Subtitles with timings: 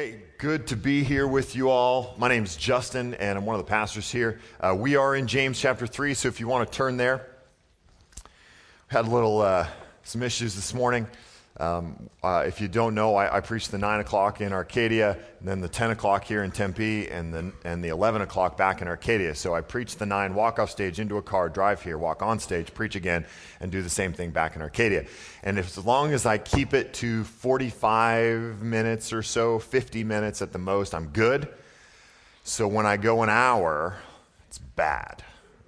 [0.00, 2.14] Hey, good to be here with you all.
[2.16, 4.40] My name's Justin, and I'm one of the pastors here.
[4.58, 7.26] Uh, we are in James chapter 3, so if you want to turn there,
[8.24, 8.30] we
[8.86, 9.66] had a little, uh,
[10.02, 11.06] some issues this morning.
[11.60, 15.60] Um, uh, if you don't know, I, I preach the 9 o'clock in Arcadia, then
[15.60, 19.34] the 10 o'clock here in Tempe, and the, and the 11 o'clock back in Arcadia.
[19.34, 22.38] So I preach the 9, walk off stage into a car, drive here, walk on
[22.38, 23.26] stage, preach again,
[23.60, 25.04] and do the same thing back in Arcadia.
[25.42, 30.40] And if, as long as I keep it to 45 minutes or so, 50 minutes
[30.40, 31.46] at the most, I'm good.
[32.42, 33.98] So when I go an hour,
[34.48, 35.22] it's bad.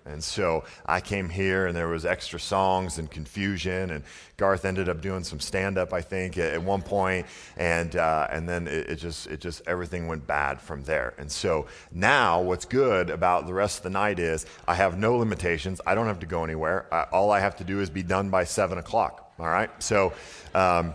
[0.04, 4.04] And so I came here and there was extra songs and confusion and
[4.42, 8.26] Garth ended up doing some stand up, I think, at, at one point, and uh,
[8.28, 11.14] and then it, it, just it just everything went bad from there.
[11.16, 15.16] And so now, what's good about the rest of the night is I have no
[15.16, 15.80] limitations.
[15.86, 16.92] I don't have to go anywhere.
[16.92, 19.32] I, all I have to do is be done by seven o'clock.
[19.38, 20.12] All right, so
[20.56, 20.94] um,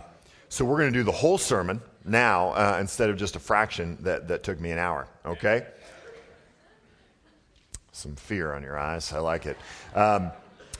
[0.50, 3.96] so we're going to do the whole sermon now uh, instead of just a fraction
[4.02, 5.08] that that took me an hour.
[5.24, 5.66] Okay
[7.98, 9.12] some fear on your eyes.
[9.12, 9.56] I like it.
[9.94, 10.30] Um,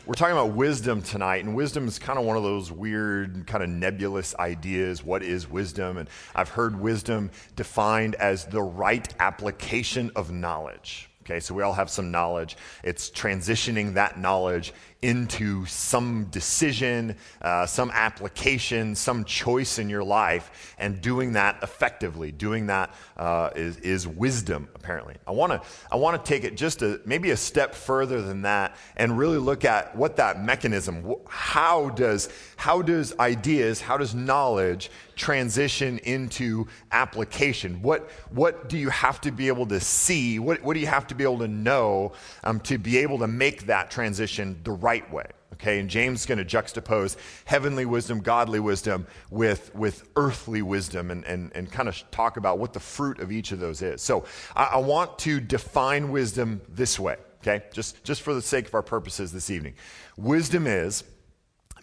[0.06, 3.62] we're talking about wisdom tonight, and wisdom is kind of one of those weird, kind
[3.62, 5.04] of nebulous ideas.
[5.04, 5.98] What is wisdom?
[5.98, 11.10] And I've heard wisdom defined as the right application of knowledge.
[11.24, 12.56] Okay, so we all have some knowledge.
[12.82, 20.74] It's transitioning that knowledge into some decision, uh, some application, some choice in your life,
[20.78, 22.32] and doing that effectively.
[22.32, 25.14] Doing that uh, is is, wisdom, apparently.
[25.26, 28.42] I want to I want to take it just a, maybe a step further than
[28.42, 34.14] that and really look at what that mechanism, how does, how does ideas, how does
[34.14, 37.82] knowledge transition into application?
[37.82, 40.38] What, what do you have to be able to see?
[40.38, 42.12] What, what do you have to be able to know
[42.44, 45.26] um, to be able to make that transition the right right way.
[45.54, 51.10] Okay, and James is going to juxtapose heavenly wisdom, godly wisdom, with, with earthly wisdom
[51.10, 54.00] and, and, and kind of talk about what the fruit of each of those is.
[54.00, 58.68] So I, I want to define wisdom this way, okay, just, just for the sake
[58.68, 59.74] of our purposes this evening.
[60.16, 61.02] Wisdom is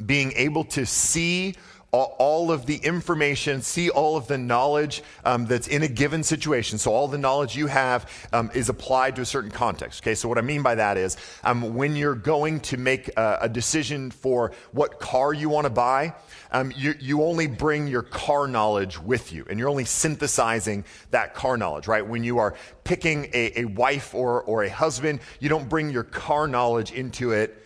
[0.05, 1.55] being able to see
[2.03, 6.77] all of the information, see all of the knowledge um, that's in a given situation.
[6.77, 10.03] So, all the knowledge you have um, is applied to a certain context.
[10.03, 13.39] Okay, so what I mean by that is um, when you're going to make a,
[13.41, 16.13] a, decision for what car you want to buy,
[16.51, 21.33] um, you, you only bring your car knowledge with you, and you're only synthesizing that
[21.33, 22.05] car knowledge, right?
[22.05, 26.03] When you are picking a, a wife or, or a husband, you don't bring your
[26.03, 27.61] car knowledge into it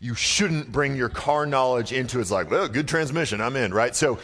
[0.00, 2.22] you shouldn't bring your car knowledge into it.
[2.22, 3.94] It's like, well, good transmission, I'm in, right?
[3.94, 4.18] So,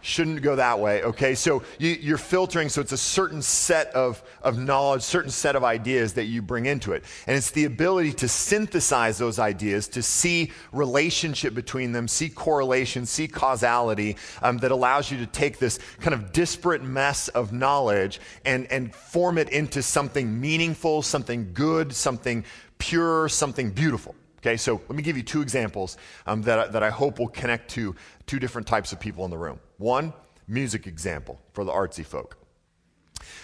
[0.00, 1.34] shouldn't go that way, okay?
[1.36, 5.62] So, you, are filtering, so it's a certain set of, of knowledge, certain set of
[5.62, 7.04] ideas that you bring into it.
[7.28, 13.06] And it's the ability to synthesize those ideas, to see relationship between them, see correlation,
[13.06, 18.20] see causality, um, that allows you to take this kind of disparate mess of knowledge
[18.44, 22.44] and, and form it into something meaningful, something good, something
[22.78, 24.16] pure, something beautiful.
[24.38, 27.70] Okay, so let me give you two examples um, that, that I hope will connect
[27.72, 29.58] to two different types of people in the room.
[29.78, 30.12] One,
[30.46, 32.36] music example for the artsy folk.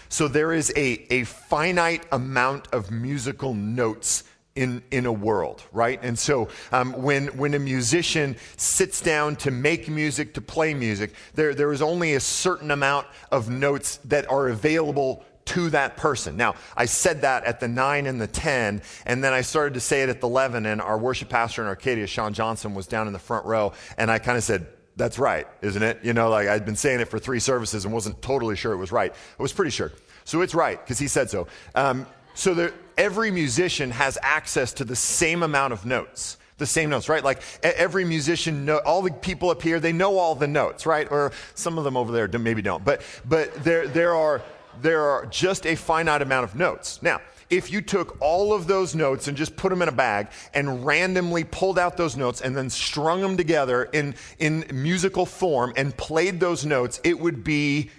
[0.09, 4.22] So there is a, a finite amount of musical notes
[4.55, 5.99] in, in a world, right?
[6.03, 11.15] And so um, when, when a musician sits down to make music, to play music,
[11.34, 16.37] there, there is only a certain amount of notes that are available to that person.
[16.37, 19.81] Now, I said that at the 9 and the 10, and then I started to
[19.81, 23.06] say it at the 11, and our worship pastor in Arcadia, Sean Johnson, was down
[23.06, 24.66] in the front row, and I kind of said,
[24.97, 26.00] that's right, isn't it?
[26.03, 28.77] You know, like I'd been saying it for three services and wasn't totally sure it
[28.77, 29.12] was right.
[29.12, 29.93] I was pretty sure.
[30.25, 31.49] So it's right, because he said so.
[31.75, 36.91] Um, so there, every musician has access to the same amount of notes the same
[36.91, 37.25] notes, right?
[37.25, 41.11] Like every musician, know, all the people up here, they know all the notes, right?
[41.11, 42.84] Or some of them over there maybe don't.
[42.84, 44.41] But but there there are
[44.82, 47.02] there are just a finite amount of notes.
[47.02, 47.20] Now,
[47.50, 50.84] if you took all of those notes and just put them in a bag and
[50.84, 55.96] randomly pulled out those notes and then strung them together in, in musical form and
[55.96, 57.90] played those notes, it would be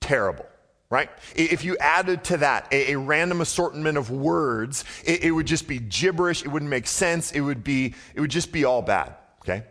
[0.00, 0.46] terrible.
[0.90, 1.08] Right?
[1.34, 5.66] If you added to that a, a random assortment of words, it, it would just
[5.66, 6.42] be gibberish.
[6.42, 7.32] It wouldn't make sense.
[7.32, 9.14] It would be, it would just be all bad.
[9.40, 9.64] Okay?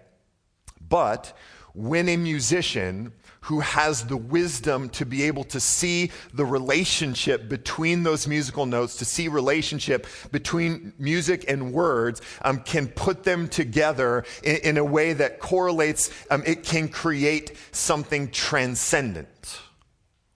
[0.90, 1.38] But
[1.74, 8.04] when a musician who has the wisdom to be able to see the relationship between
[8.04, 14.24] those musical notes, to see relationship between music and words, um, can put them together
[14.44, 19.60] in, in a way that correlates, um, it can create something transcendent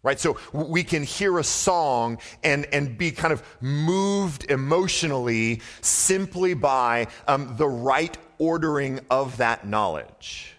[0.06, 0.20] right?
[0.20, 7.08] So we can hear a song and, and be kind of moved emotionally simply by
[7.28, 10.55] um, the right ordering of that knowledge.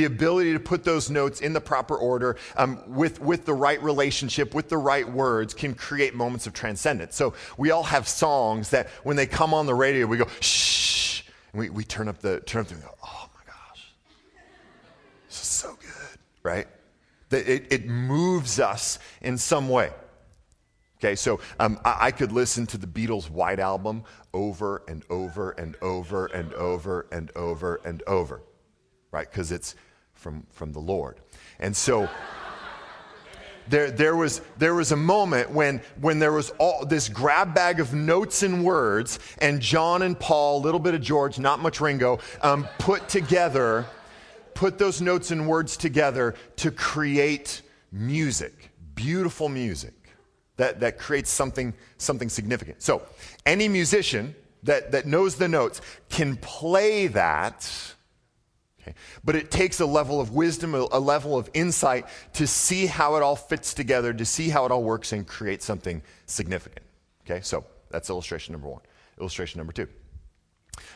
[0.00, 3.82] The ability to put those notes in the proper order um, with, with the right
[3.82, 7.14] relationship, with the right words, can create moments of transcendence.
[7.16, 11.24] So we all have songs that when they come on the radio, we go, shh,
[11.52, 13.92] and we, we turn up the, turn up the, go, oh my gosh,
[15.28, 16.66] this is so good, right?
[17.30, 19.90] It, it moves us in some way.
[20.96, 25.50] Okay, so um, I, I, could listen to the Beatles' White Album over and over
[25.50, 28.40] and over and over and over and over,
[29.12, 29.30] right?
[29.30, 29.74] Because it's
[30.20, 31.18] from, from the Lord.
[31.58, 32.08] And so
[33.68, 37.80] there, there, was, there was a moment when, when there was all this grab bag
[37.80, 41.80] of notes and words, and John and Paul, a little bit of George, not much
[41.80, 43.86] Ringo, um, put together,
[44.54, 49.94] put those notes and words together to create music, beautiful music
[50.56, 52.82] that, that creates something, something significant.
[52.82, 53.02] So,
[53.46, 54.34] any musician
[54.64, 55.80] that, that knows the notes
[56.10, 57.94] can play that,
[58.80, 58.94] okay,
[59.24, 63.22] but it takes a level of wisdom, a, level of insight to see how it
[63.22, 66.84] all fits together, to see how it all works and create something significant.
[67.24, 68.80] Okay, so that's illustration number one.
[69.18, 69.88] Illustration number two.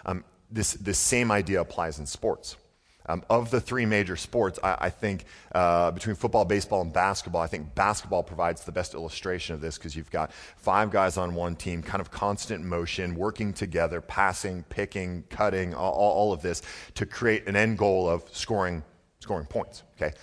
[0.06, 2.56] Um, this, this same idea applies in sports.
[3.06, 7.42] Um, of the three major sports, I, I think uh, between football, baseball, and basketball,
[7.42, 11.34] I think basketball provides the best illustration of this because you've got five guys on
[11.34, 16.62] one team, kind of constant motion, working together, passing, picking, cutting, all, all of this
[16.94, 18.82] to create an end goal of scoring,
[19.20, 19.82] scoring points.
[19.96, 20.14] Okay.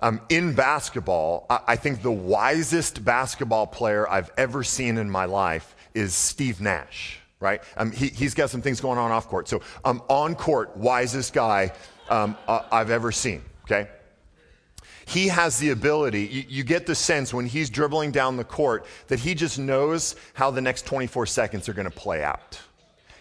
[0.00, 5.26] Um, in basketball, I, I think the wisest basketball player I've ever seen in my
[5.26, 7.60] life is Steve Nash right?
[7.76, 9.46] Um, he, has got some things going on off court.
[9.46, 11.70] So, um, on court, wisest guy
[12.08, 13.88] um, uh, I've ever seen, okay?
[15.06, 18.86] He has the ability, you, you, get the sense when he's dribbling down the court
[19.06, 22.60] that he just knows how the next 24 seconds are going to play out.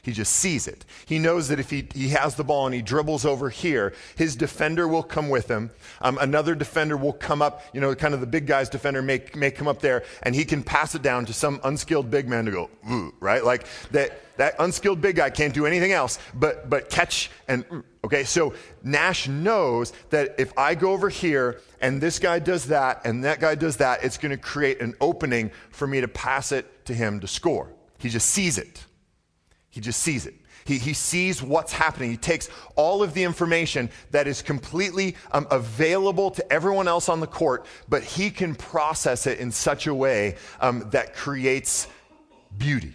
[0.06, 0.86] He just sees it.
[1.07, 4.36] He knows that if he, he has the ball and he dribbles over here, his
[4.36, 5.72] defender will come with him.
[6.00, 9.24] Um, another defender will come up, you know, kind of the big guy's defender may,
[9.36, 12.46] may come up there, and he can pass it down to some unskilled big man
[12.46, 13.44] to go, ooh, right?
[13.44, 17.66] Like that, that unskilled big guy can't do anything else but, but catch and,
[18.04, 18.25] okay?
[18.25, 18.54] So
[18.84, 23.40] Nash knows that if I go over here and this guy does that and that
[23.40, 26.94] guy does that, it's going to create an opening for me to pass it to
[26.94, 27.72] him to score.
[27.98, 28.85] He just sees it.
[29.75, 30.36] He just sees it.
[30.63, 32.10] He, he sees what's happening.
[32.10, 37.19] He takes all of the information that is completely um, available to everyone else on
[37.19, 41.89] the court, but he can process it in such a way um, that creates
[42.57, 42.94] beauty,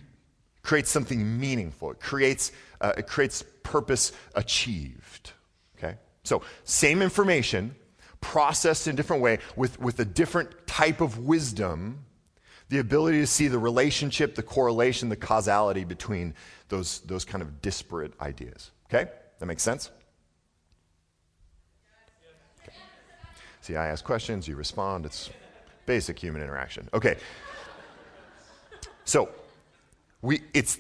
[0.63, 1.91] creates something meaningful.
[1.91, 2.51] It creates,
[2.81, 5.33] uh, it creates purpose achieved.
[5.77, 5.97] Okay?
[6.23, 7.75] So, same information,
[8.23, 12.07] processed in a different way with, with a different type of wisdom
[12.71, 16.33] the ability to see the relationship, the correlation, the causality between
[16.69, 18.71] those, those kind of disparate ideas.
[18.87, 19.11] Okay?
[19.41, 19.91] That makes sense?
[22.63, 22.73] Okay.
[23.61, 25.05] See, I ask questions, you respond.
[25.05, 25.31] It's
[25.85, 26.89] basic human interaction.
[26.95, 27.17] Okay.
[29.05, 29.31] So,
[30.23, 30.79] we, it's,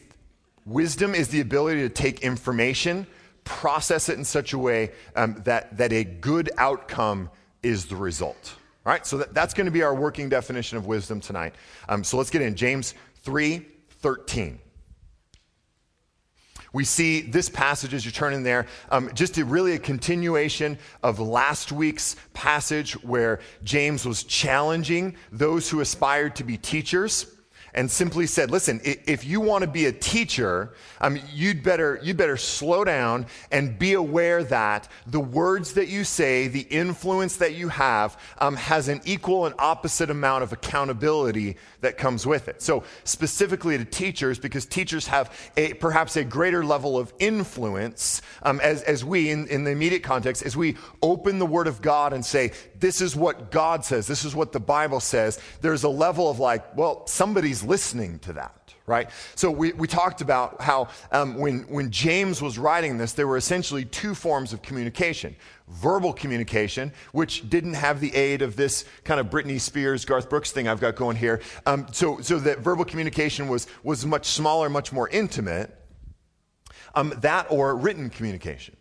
[0.64, 3.04] wisdom is the ability to take information,
[3.42, 7.31] process it in such a way um, that, that a good outcome
[7.64, 8.54] is the result.
[8.90, 11.54] All right, so that, that's going to be our working definition of wisdom tonight.
[11.88, 12.56] Um, so let's get in.
[12.56, 13.64] James 3
[14.00, 14.58] 13.
[16.72, 20.76] We see this passage as you turn in there, um, just a, really a continuation
[21.04, 27.26] of last week's passage where James was challenging those who aspired to be teachers
[27.75, 32.17] and simply said, listen, if you want to be a teacher, um, you'd, better, you'd
[32.17, 37.55] better slow down and be aware that the words that you say, the influence that
[37.55, 42.61] you have, um, has an equal and opposite amount of accountability that comes with it.
[42.62, 48.61] So, specifically to teachers, because teachers have a, perhaps a greater level of influence um,
[48.61, 52.12] as, as we, in, in the immediate context, as we open the Word of God
[52.12, 55.89] and say, this is what God says, this is what the Bible says, there's a
[55.89, 59.09] level of like, well, somebody's listening to that right?
[59.37, 63.37] So we, we talked about how um, when, when James was writing this, there were
[63.37, 65.37] essentially two forms of communication
[65.71, 70.50] verbal communication, which didn't have the aid of this kind of Britney Spears, Garth Brooks
[70.50, 71.40] thing I've got going here.
[71.64, 75.73] Um, so, so that verbal communication was, was much smaller, much more intimate.
[76.97, 78.76] Um, that or written communication.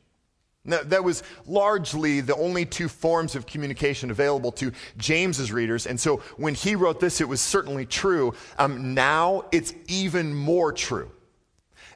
[0.65, 5.87] Now, that was largely the only two forms of communication available to James's readers.
[5.87, 8.33] And so when he wrote this, it was certainly true.
[8.57, 11.11] Um, now it's even more true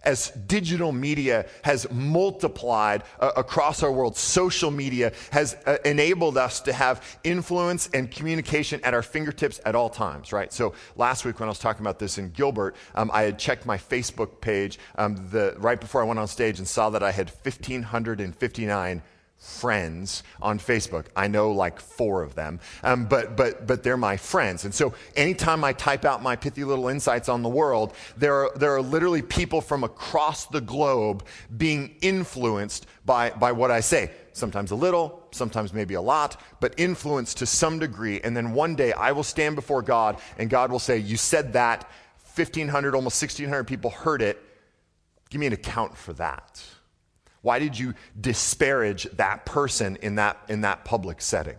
[0.04, 6.62] as digital media has multiplied uh, across our world, social media has uh, enabled us
[6.62, 10.52] to have influence and communication at our fingertips at all times, right?
[10.52, 13.66] So last week when I was talking about this in Gilbert, um, I had checked
[13.66, 17.12] my Facebook page um, the, right before I went on stage and saw that I
[17.12, 19.02] had 1,559
[19.44, 21.06] friends on Facebook.
[21.18, 24.64] I know like four of them, um, but, but, but they're my friends.
[24.64, 28.52] And so anytime I type out my pithy little insights on the world, there are,
[28.56, 31.26] there are literally people from across the globe
[31.58, 34.12] being influenced by, by what I say.
[34.32, 38.22] Sometimes a little, sometimes maybe a lot, but influenced to some degree.
[38.22, 41.54] And then one day I will stand before God and God will say, You said
[41.54, 41.90] that.
[42.36, 44.42] 1,500, almost 1,600 people heard it.
[45.30, 46.64] Give me an account for that.
[47.44, 51.58] Why did you disparage that person in that, in that public setting?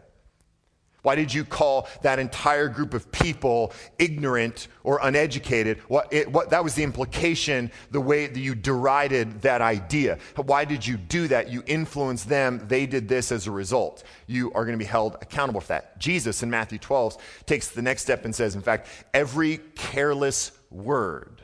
[1.02, 5.78] Why did you call that entire group of people ignorant or uneducated?
[5.80, 10.18] What, it, what, that was the implication, the way that you derided that idea.
[10.36, 11.50] Why did you do that?
[11.50, 12.64] You influenced them.
[12.68, 14.02] They did this as a result.
[14.26, 15.98] You are going to be held accountable for that.
[15.98, 21.42] Jesus in Matthew 12 takes the next step and says, in fact, every careless word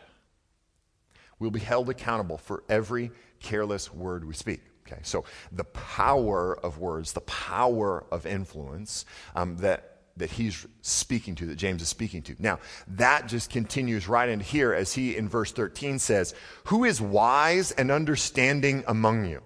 [1.39, 4.61] will be held accountable for every careless word we speak.
[4.87, 9.05] Okay, so the power of words, the power of influence
[9.35, 12.37] um, that that he's speaking to, that James is speaking to.
[12.39, 17.01] Now, that just continues right in here as he in verse 13 says, Who is
[17.01, 19.43] wise and understanding among you?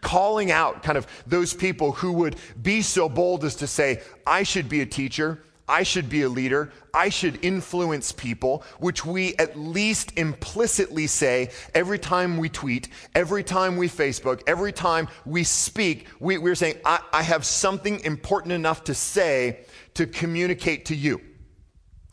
[0.00, 4.42] Calling out kind of those people who would be so bold as to say, I
[4.42, 6.72] should be a teacher, I should be a leader.
[6.92, 13.44] I should influence people, which we at least implicitly say every time we tweet, every
[13.44, 16.08] time we Facebook, every time we speak.
[16.20, 19.60] We, are saying, I, I have something important enough to say
[19.94, 21.20] to communicate to you.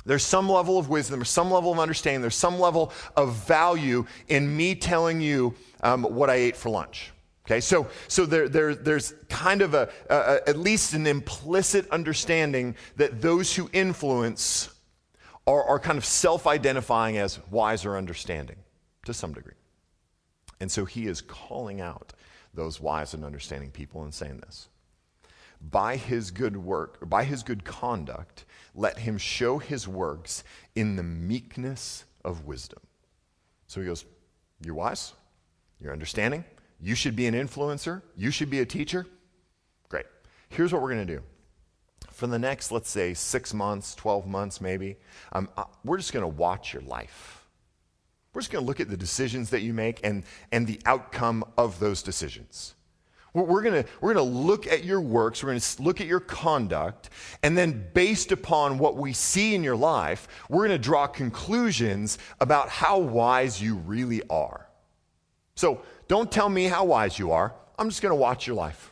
[0.06, 4.06] There's some level of wisdom, there's some level of understanding, there's some level of value
[4.28, 7.12] in me telling you um, what I ate for lunch.
[7.50, 12.76] Okay, so, so there, there, there's kind of a, a, at least an implicit understanding
[12.98, 14.70] that those who influence
[15.48, 18.58] are, are kind of self identifying as wise or understanding
[19.06, 19.56] to some degree.
[20.60, 22.14] And so he is calling out
[22.54, 24.70] those wise and understanding people and saying this
[25.60, 30.44] by his good work, by his good conduct, let him show his works
[30.76, 32.80] in the meekness of wisdom.
[33.66, 34.06] So he goes,
[34.64, 35.14] You're wise,
[35.82, 36.46] you're understanding,
[36.82, 38.02] you should be an influencer.
[38.16, 39.06] You should be a teacher.
[39.90, 40.06] Great.
[40.50, 41.24] Here's what we're going to do.
[42.12, 44.98] For the next, let's say, six months, 12 months maybe,
[45.32, 47.48] um, uh, we're just going to watch your life.
[48.34, 51.44] We're just going to look at the decisions that you make and, and the outcome
[51.58, 52.76] of those decisions.
[53.34, 57.12] We're going we're to look at your works, we're going to look at your conduct,
[57.44, 62.18] and then based upon what we see in your life, we're going to draw conclusions
[62.40, 64.68] about how wise you really are.
[65.56, 67.54] So, don't tell me how wise you are.
[67.78, 68.92] I'm just going to watch your life.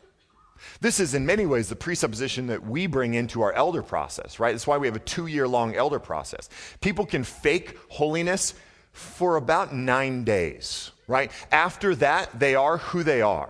[0.80, 4.52] This is, in many ways, the presupposition that we bring into our elder process, right?
[4.52, 6.48] That's why we have a two year long elder process.
[6.80, 8.54] People can fake holiness
[8.92, 11.32] for about nine days, right?
[11.52, 13.50] After that, they are who they are.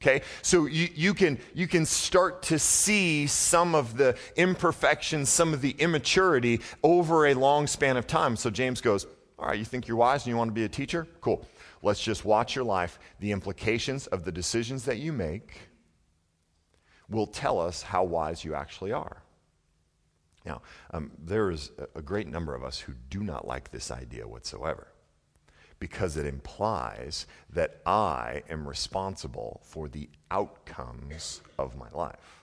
[0.00, 5.52] Okay, so you, you, can, you can start to see some of the imperfections, some
[5.52, 8.36] of the immaturity over a long span of time.
[8.36, 9.08] So James goes,
[9.40, 11.08] All right, you think you're wise and you want to be a teacher?
[11.20, 11.44] Cool.
[11.88, 12.98] Let's just watch your life.
[13.18, 15.70] The implications of the decisions that you make
[17.08, 19.22] will tell us how wise you actually are.
[20.44, 24.28] Now, um, there is a great number of us who do not like this idea
[24.28, 24.88] whatsoever
[25.80, 32.37] because it implies that I am responsible for the outcomes of my life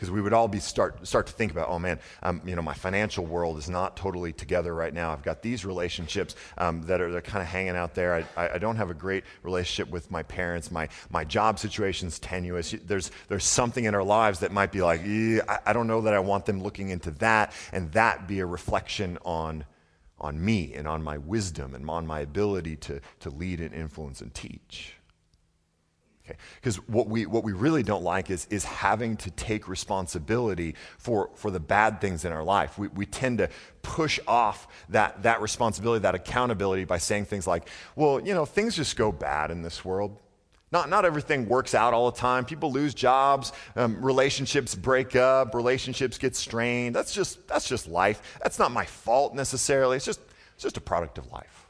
[0.00, 2.62] because we would all be start start to think about, oh man, um, you know,
[2.62, 5.12] my financial world is not totally together right now.
[5.12, 8.26] I've got these relationships um, that are they're kind of hanging out there.
[8.34, 10.70] I, I, don't have a great relationship with my parents.
[10.70, 12.74] My my job situation's tenuous.
[12.86, 16.14] There's there's something in our lives that might be like, I, I don't know that
[16.14, 19.66] I want them looking into that, and that be a reflection on
[20.18, 24.20] on me and on my wisdom and on my ability to, to lead and influence
[24.20, 24.99] and teach.
[26.56, 31.30] Because what we, what we really don't like is, is having to take responsibility for,
[31.34, 32.78] for the bad things in our life.
[32.78, 33.48] We, we tend to
[33.82, 38.76] push off that, that responsibility, that accountability by saying things like, well, you know, things
[38.76, 40.16] just go bad in this world.
[40.72, 42.44] Not, not everything works out all the time.
[42.44, 46.94] People lose jobs, um, relationships break up, relationships get strained.
[46.94, 48.38] That's just, that's just life.
[48.42, 49.96] That's not my fault necessarily.
[49.96, 50.20] It's just,
[50.54, 51.66] it's just a product of life.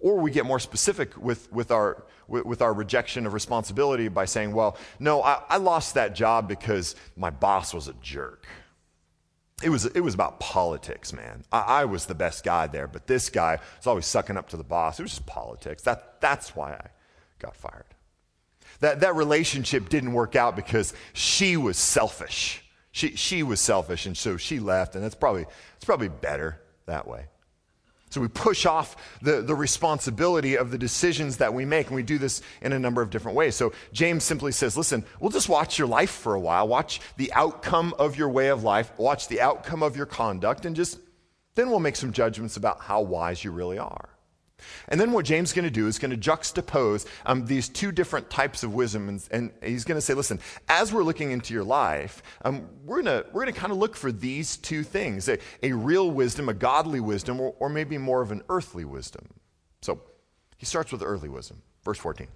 [0.00, 4.26] Or we get more specific with, with, our, with, with our rejection of responsibility by
[4.26, 8.46] saying, well, no, I, I lost that job because my boss was a jerk.
[9.62, 11.42] It was, it was about politics, man.
[11.50, 14.56] I, I, was the best guy there, but this guy was always sucking up to
[14.56, 15.00] the boss.
[15.00, 15.82] It was just politics.
[15.82, 16.88] That, that's why I
[17.40, 17.84] got fired.
[18.80, 22.62] That, that relationship didn't work out because she was selfish.
[22.92, 27.08] She, she was selfish, and so she left, and that's probably, it's probably better that
[27.08, 27.26] way.
[28.10, 32.02] So we push off the, the responsibility of the decisions that we make, and we
[32.02, 33.54] do this in a number of different ways.
[33.54, 37.32] So James simply says, listen, we'll just watch your life for a while, watch the
[37.34, 40.98] outcome of your way of life, watch the outcome of your conduct, and just
[41.54, 44.08] then we'll make some judgments about how wise you really are.
[44.88, 47.92] And then what James is going to do is going to juxtapose um, these two
[47.92, 49.08] different types of wisdom.
[49.08, 53.02] And, and he's going to say, listen, as we're looking into your life, um, we're
[53.02, 56.54] going we're to kind of look for these two things a, a real wisdom, a
[56.54, 59.26] godly wisdom, or, or maybe more of an earthly wisdom.
[59.82, 60.00] So
[60.56, 61.62] he starts with earthly wisdom.
[61.84, 62.26] Verse 14.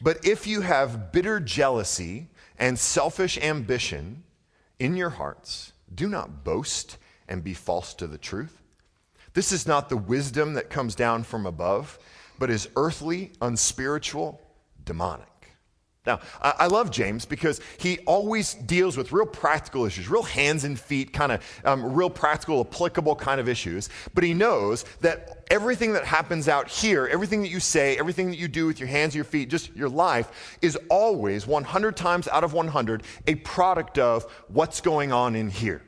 [0.00, 2.28] But if you have bitter jealousy
[2.58, 4.22] and selfish ambition
[4.78, 6.96] in your hearts, do not boast
[7.28, 8.59] and be false to the truth.
[9.32, 11.98] This is not the wisdom that comes down from above,
[12.38, 14.40] but is earthly, unspiritual,
[14.84, 15.26] demonic.
[16.06, 20.80] Now, I, love James because he always deals with real practical issues, real hands and
[20.80, 23.90] feet, kind of um, real practical, applicable kind of issues.
[24.14, 28.38] But he knows that everything that happens out here, everything that you say, everything that
[28.38, 32.44] you do with your hands, your feet, just your life, is always 100 times out
[32.44, 35.82] of 100 a product of what's going on in here.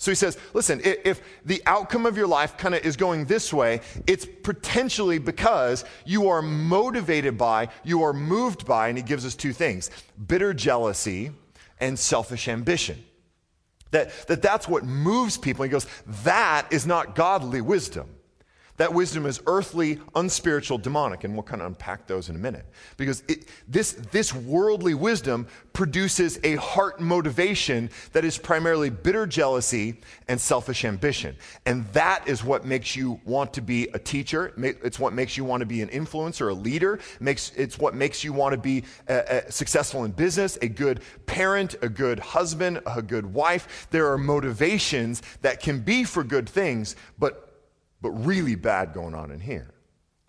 [0.00, 3.52] So he says, listen, if the outcome of your life kind of is going this
[3.52, 9.26] way, it's potentially because you are motivated by, you are moved by, and he gives
[9.26, 9.90] us two things
[10.28, 11.32] bitter jealousy
[11.80, 13.04] and selfish ambition.
[13.90, 15.64] That, that that's what moves people.
[15.64, 15.86] He goes,
[16.22, 18.08] that is not godly wisdom.
[18.78, 22.64] That wisdom is earthly, unspiritual, demonic, and we'll kind of unpack those in a minute.
[22.96, 30.00] Because it, this, this worldly wisdom produces a heart motivation that is primarily bitter jealousy
[30.28, 31.36] and selfish ambition.
[31.66, 34.54] And that is what makes you want to be a teacher.
[34.56, 37.00] It's what makes you want to be an influencer, a leader.
[37.20, 41.74] It's what makes you want to be a, a successful in business, a good parent,
[41.82, 43.88] a good husband, a good wife.
[43.90, 47.47] There are motivations that can be for good things, but
[48.00, 49.74] but really bad going on in here.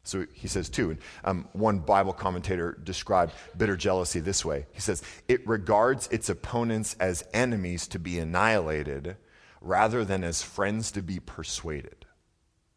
[0.03, 4.65] So he says, too, and um, one Bible commentator described bitter jealousy this way.
[4.71, 9.17] He says, it regards its opponents as enemies to be annihilated
[9.61, 12.05] rather than as friends to be persuaded.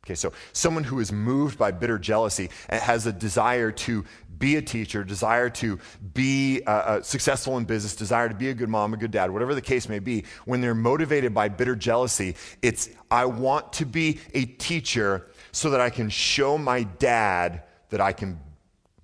[0.05, 4.05] Okay, so someone who is moved by bitter jealousy and has a desire to
[4.37, 5.79] be a teacher, desire to
[6.13, 9.31] be uh, uh, successful in business, desire to be a good mom, a good dad,
[9.31, 13.85] whatever the case may be, when they're motivated by bitter jealousy, it's, I want to
[13.85, 18.41] be a teacher so that I can show my dad that I can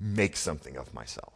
[0.01, 1.33] make something of myself.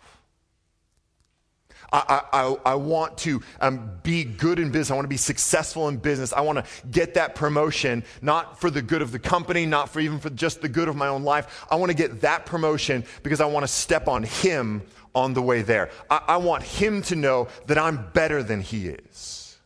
[1.93, 4.91] I, I, I want to um, be good in business.
[4.91, 6.33] I want to be successful in business.
[6.33, 10.01] I want to get that promotion, not for the good of the company, not for
[10.01, 11.67] even for just the good of my own life.
[11.71, 14.83] I want to get that promotion because I want to step on him
[15.15, 15.91] on the way there.
[16.11, 19.59] I, I want him to know that I'm better than he is.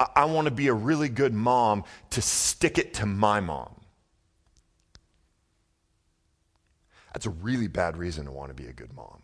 [0.00, 3.80] I, I want to be a really good mom to stick it to my mom.
[7.12, 9.23] That's a really bad reason to want to be a good mom.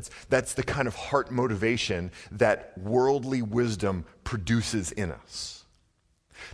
[0.00, 5.64] That's, that's the kind of heart motivation that worldly wisdom produces in us.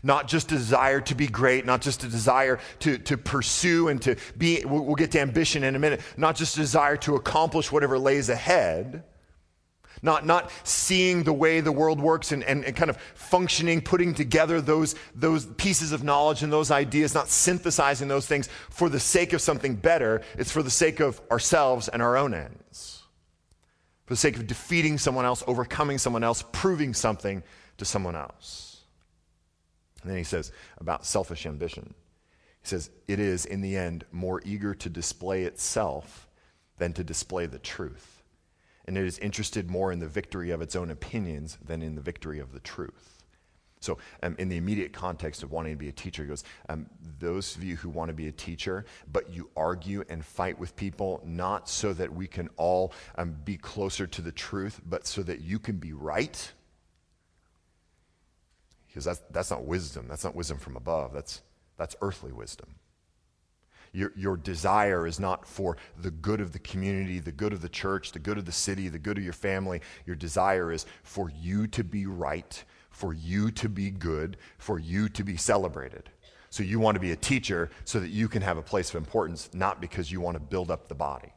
[0.02, 4.02] Not just a desire to be great, not just a desire to, to pursue and
[4.02, 7.70] to be, we'll get to ambition in a minute, not just a desire to accomplish
[7.70, 9.04] whatever lays ahead,
[10.02, 14.12] not, not seeing the way the world works and, and, and, kind of functioning, putting
[14.12, 19.00] together those, those pieces of knowledge and those ideas, not synthesizing those things for the
[19.00, 20.22] sake of something better.
[20.36, 22.95] It's for the sake of ourselves and our own ends
[24.06, 27.42] for the sake of defeating someone else, overcoming someone else, proving something
[27.76, 28.82] to someone else.
[30.02, 31.92] And then he says about selfish ambition.
[32.62, 36.28] He says, It is, in the end, more eager to display itself
[36.78, 38.22] than to display the truth.
[38.86, 42.00] And it is interested more in the victory of its own opinions than in the
[42.00, 43.15] victory of the truth.
[43.86, 46.86] So, um, in the immediate context of wanting to be a teacher, he goes, um,
[47.20, 50.74] Those of you who want to be a teacher, but you argue and fight with
[50.74, 55.22] people, not so that we can all um, be closer to the truth, but so
[55.22, 56.52] that you can be right.
[58.88, 60.08] Because that's, that's not wisdom.
[60.08, 61.12] That's not wisdom from above.
[61.12, 61.42] That's,
[61.76, 62.74] that's earthly wisdom.
[63.92, 67.68] Your, your desire is not for the good of the community, the good of the
[67.68, 69.80] church, the good of the city, the good of your family.
[70.06, 72.64] Your desire is for you to be right
[72.96, 76.08] for you to be good, for you to be celebrated.
[76.48, 78.96] So you want to be a teacher so that you can have a place of
[78.96, 81.30] importance, not because you want to build up the body.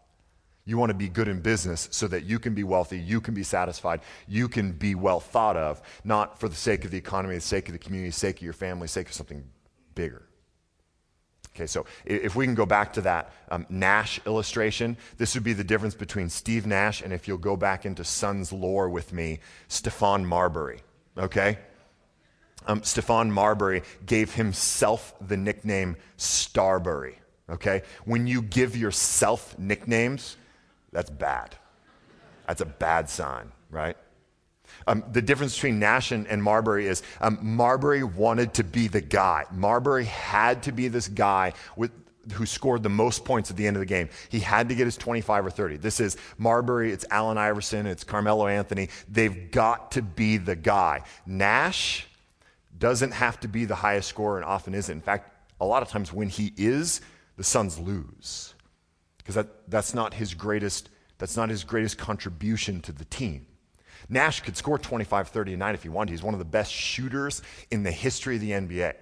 [0.64, 3.34] You want to be good in business so that you can be wealthy, you can
[3.34, 7.36] be satisfied, you can be well thought of, not for the sake of the economy,
[7.36, 9.44] the sake of the community, the sake of your family, the sake of something
[9.96, 10.24] bigger.
[11.54, 15.52] Okay, so if we can go back to that um, Nash illustration, this would be
[15.52, 19.40] the difference between Steve Nash and if you'll go back into Suns lore with me,
[19.68, 20.84] Stephon Marbury
[21.18, 21.58] okay?
[22.70, 27.20] um, Stephon Marbury gave himself the nickname Starbury.
[27.50, 27.82] Okay?
[28.06, 30.38] When you give yourself nicknames,
[30.92, 31.56] that's bad.
[32.48, 33.98] That's a bad sign, right?
[34.86, 39.02] Um, the difference between Nash and, and Marbury is um, Marbury wanted to be the
[39.02, 39.46] guy.
[39.52, 41.92] Marbury had to be this guy with,
[42.34, 44.10] who scored the most points at the end of the game.
[44.30, 45.78] He had to get his 25 or 30.
[45.78, 48.90] This is Marbury, it's Allen Iverson, it's Carmelo Anthony.
[49.08, 51.04] They've got to be the guy.
[51.26, 52.08] Nash
[52.78, 54.96] doesn't have to be the highest scorer and often isn't.
[54.96, 57.02] In fact, a lot of times when he is,
[57.38, 58.54] the Suns lose
[59.18, 60.90] because that, that's not his greatest
[61.20, 63.46] that's not his greatest contribution to the team.
[64.08, 66.12] Nash could score 25, 30 a night if he wanted.
[66.12, 68.94] He's one of the best shooters in the history of the NBA.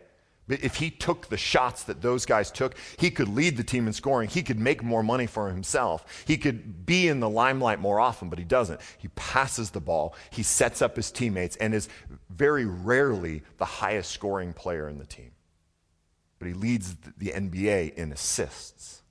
[0.47, 3.85] But if he took the shots that those guys took, he could lead the team
[3.87, 4.29] in scoring.
[4.29, 6.23] He could make more money for himself.
[6.25, 8.79] He could be in the limelight more often, but he doesn't.
[8.97, 11.89] He passes the ball, he sets up his teammates, and is
[12.29, 15.31] very rarely the highest scoring player in the team.
[16.39, 19.01] But he leads the NBA in assists.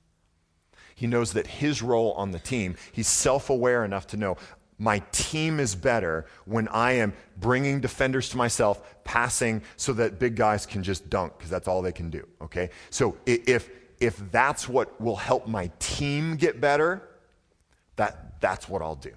[0.95, 4.39] He knows that his role on the team, he's self aware enough to know
[4.79, 10.37] my team is better when I am bringing defenders to myself, passing so that big
[10.37, 12.27] guys can just dunk because that's all they can do.
[12.43, 12.71] Okay?
[12.91, 17.09] So if, if that's what will help my team get better,
[17.97, 19.13] that, that's what I'll do.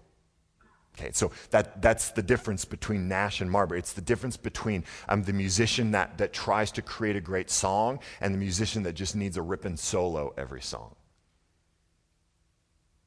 [0.97, 3.79] Okay, so that, that's the difference between Nash and Marbury.
[3.79, 7.99] It's the difference between um, the musician that, that tries to create a great song
[8.19, 10.95] and the musician that just needs a ripping solo every song.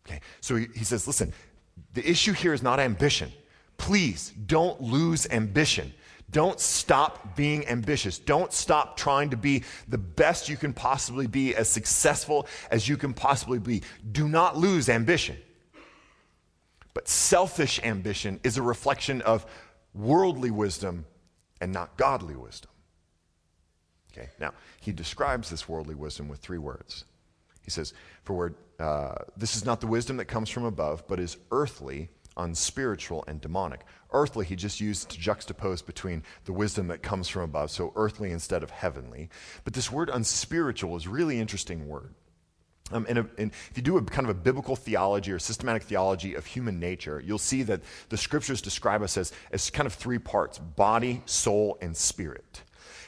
[0.07, 1.35] Okay, so he, he says, listen,
[1.95, 3.33] the issue here is not ambition.
[3.77, 5.93] Please don't lose ambition.
[6.31, 8.19] Don't stop being ambitious.
[8.19, 12.97] Don't stop trying to be the best you can possibly be, as successful as you
[12.97, 13.83] can possibly be.
[14.11, 15.37] Do not lose ambition.
[16.95, 19.45] But selfish ambition is a reflection of
[19.95, 21.05] worldly wisdom
[21.61, 22.71] and not godly wisdom.
[24.13, 27.05] Okay, now he describes this worldly wisdom with three words.
[27.65, 27.93] He says,
[28.25, 32.09] For word, uh, this is not the wisdom that comes from above, but is earthly,
[32.37, 33.85] unspiritual, and demonic.
[34.11, 38.31] Earthly, he just used to juxtapose between the wisdom that comes from above, so earthly
[38.31, 39.31] instead of heavenly.
[39.65, 42.15] But this word unspiritual is a really interesting word.
[42.91, 45.85] Um, and, a, and, if you do a kind of a biblical theology or systematic
[45.85, 49.95] theology of human nature, you'll see that the scriptures describe us as, as kind of
[49.95, 52.63] three parts body, soul, and spirit.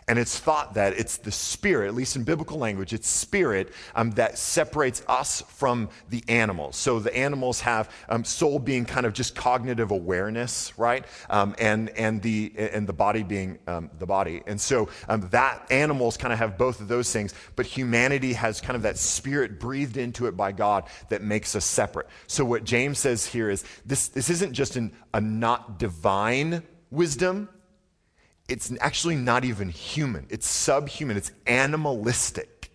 [0.06, 4.10] And it's thought that it's the spirit, at least in biblical language, it's spirit um,
[4.12, 6.76] that separates us from the animals.
[6.76, 11.06] So the animals have um, soul being kind of just cognitive awareness, right?
[11.30, 14.42] Um, and, and, the, and the body being um, the body.
[14.46, 18.60] And so um, that animals kind of have both of those things, but humanity has
[18.60, 22.08] kind of that spirit breathed into it by God that makes us separate.
[22.26, 27.48] So what James says here is this, this isn't just an, a not divine wisdom
[28.48, 32.70] it's actually not even human, it's subhuman, it's animalistic.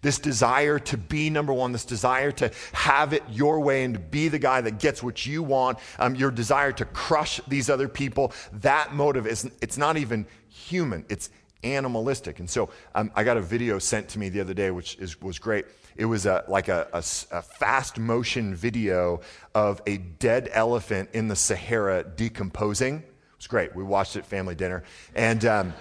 [0.00, 4.00] This desire to be number one, this desire to have it your way and to
[4.00, 7.88] be the guy that gets what you want, um, your desire to crush these other
[7.88, 11.30] people, that motive is it's not even human, it's
[11.64, 12.38] animalistic.
[12.38, 15.20] And so um, I got a video sent to me the other day, which is,
[15.20, 15.66] was great.
[15.96, 19.20] It was a, like a, a, a fast motion video
[19.52, 23.02] of a dead elephant in the Sahara decomposing
[23.48, 23.74] great.
[23.74, 24.84] We watched it family dinner.
[25.14, 25.74] And um,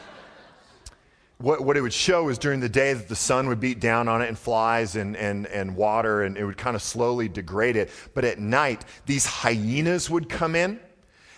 [1.39, 4.07] what, what it would show is during the day that the sun would beat down
[4.07, 7.75] on it and flies and, and, and water, and it would kind of slowly degrade
[7.75, 7.91] it.
[8.15, 10.79] But at night, these hyenas would come in.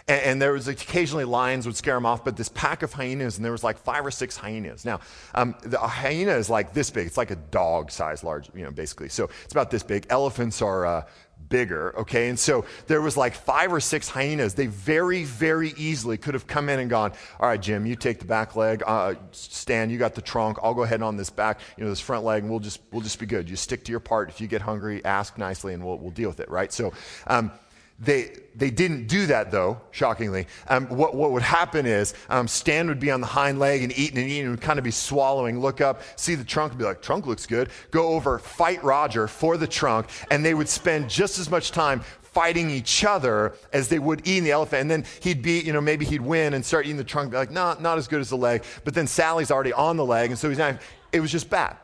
[0.07, 3.45] And, there was occasionally lions would scare them off, but this pack of hyenas, and
[3.45, 4.83] there was like five or six hyenas.
[4.83, 5.01] Now,
[5.35, 7.05] um, the hyena is like this big.
[7.05, 9.09] It's like a dog size large, you know, basically.
[9.09, 10.07] So it's about this big.
[10.09, 11.03] Elephants are uh,
[11.49, 12.29] bigger, okay?
[12.29, 14.53] And so there was like five or six hyenas.
[14.53, 18.19] They very, very easily could have come in and gone, all right, Jim, you take
[18.19, 18.83] the back leg.
[18.85, 20.57] Uh, Stan, you got the trunk.
[20.63, 23.01] I'll go ahead on this back, you know, this front leg, and we'll just, we'll
[23.01, 23.49] just be good.
[23.49, 24.29] You stick to your part.
[24.29, 26.71] If you get hungry, ask nicely, and we'll, we'll deal with it, right?
[26.71, 26.93] So,
[27.27, 27.51] um,
[27.99, 30.47] they, they didn't do that though, shockingly.
[30.67, 33.97] Um, what, what would happen is um, Stan would be on the hind leg and
[33.97, 36.85] eating and eating and kind of be swallowing, look up, see the trunk, and be
[36.85, 37.69] like, trunk looks good.
[37.91, 42.01] Go over, fight Roger for the trunk, and they would spend just as much time
[42.21, 44.81] fighting each other as they would eating the elephant.
[44.81, 47.37] And then he'd be, you know, maybe he'd win and start eating the trunk, be
[47.37, 48.63] like, no, not as good as the leg.
[48.83, 50.79] But then Sally's already on the leg, and so he's not,
[51.11, 51.75] it was just bad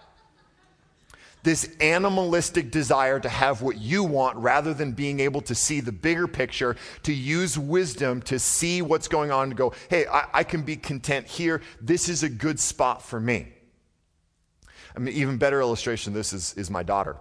[1.46, 5.92] this animalistic desire to have what you want rather than being able to see the
[5.92, 10.44] bigger picture, to use wisdom to see what's going on, to go, hey, I, I
[10.44, 11.62] can be content here.
[11.80, 13.48] This is a good spot for me.
[14.96, 17.16] I mean, even better illustration of this is, is my daughter.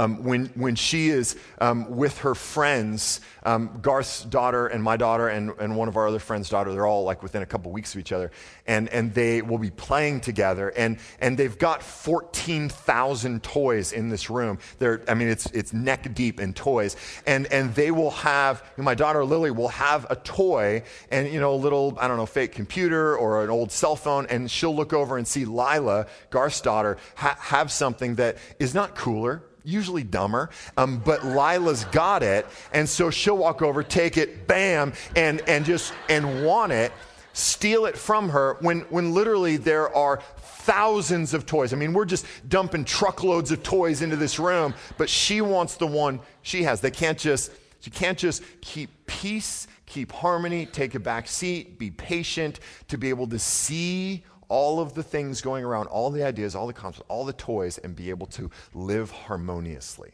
[0.00, 5.28] Um, when, when she is um, with her friends, um, Garth's daughter and my daughter
[5.28, 7.94] and, and one of our other friends' daughter, they're all like within a couple weeks
[7.94, 8.30] of each other,
[8.66, 14.30] and, and they will be playing together, and, and they've got 14,000 toys in this
[14.30, 14.58] room.
[14.78, 18.94] They're, I mean, it's, it's neck deep in toys, and, and they will have, my
[18.94, 22.52] daughter Lily will have a toy and, you know, a little, I don't know, fake
[22.52, 26.96] computer or an old cell phone, and she'll look over and see Lila, Garth's daughter,
[27.16, 32.88] ha- have something that is not cooler, usually dumber, um, but Lila's got it, and
[32.88, 36.92] so she'll walk over, take it, bam, and and just and want it,
[37.32, 41.72] steal it from her when when literally there are thousands of toys.
[41.72, 45.86] I mean, we're just dumping truckloads of toys into this room, but she wants the
[45.86, 46.80] one she has.
[46.80, 51.90] They can't just she can't just keep peace, keep harmony, take a back seat, be
[51.90, 56.54] patient to be able to see all of the things going around, all the ideas,
[56.54, 60.10] all the concepts, all the toys, and be able to live harmoniously.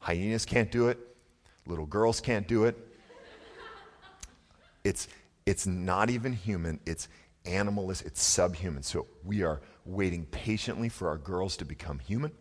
[0.00, 0.98] Hyenas can't do it.
[1.66, 2.76] Little girls can't do it.
[4.84, 5.08] It's,
[5.46, 7.08] it's not even human, it's
[7.44, 8.82] animalist, it's subhuman.
[8.82, 12.32] So we are waiting patiently for our girls to become human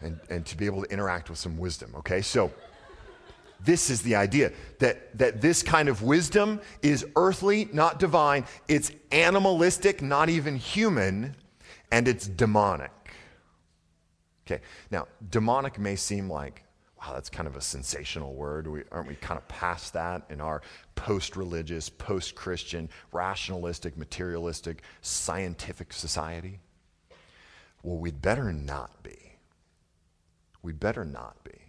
[0.00, 2.20] and, and to be able to interact with some wisdom, okay?
[2.20, 2.52] So
[3.64, 8.44] this is the idea that, that this kind of wisdom is earthly, not divine.
[8.68, 11.36] It's animalistic, not even human,
[11.90, 12.90] and it's demonic.
[14.46, 16.64] Okay, now, demonic may seem like,
[16.98, 18.66] wow, that's kind of a sensational word.
[18.66, 20.62] We, aren't we kind of past that in our
[20.94, 26.58] post religious, post Christian, rationalistic, materialistic, scientific society?
[27.82, 29.18] Well, we'd better not be.
[30.62, 31.61] We'd better not be.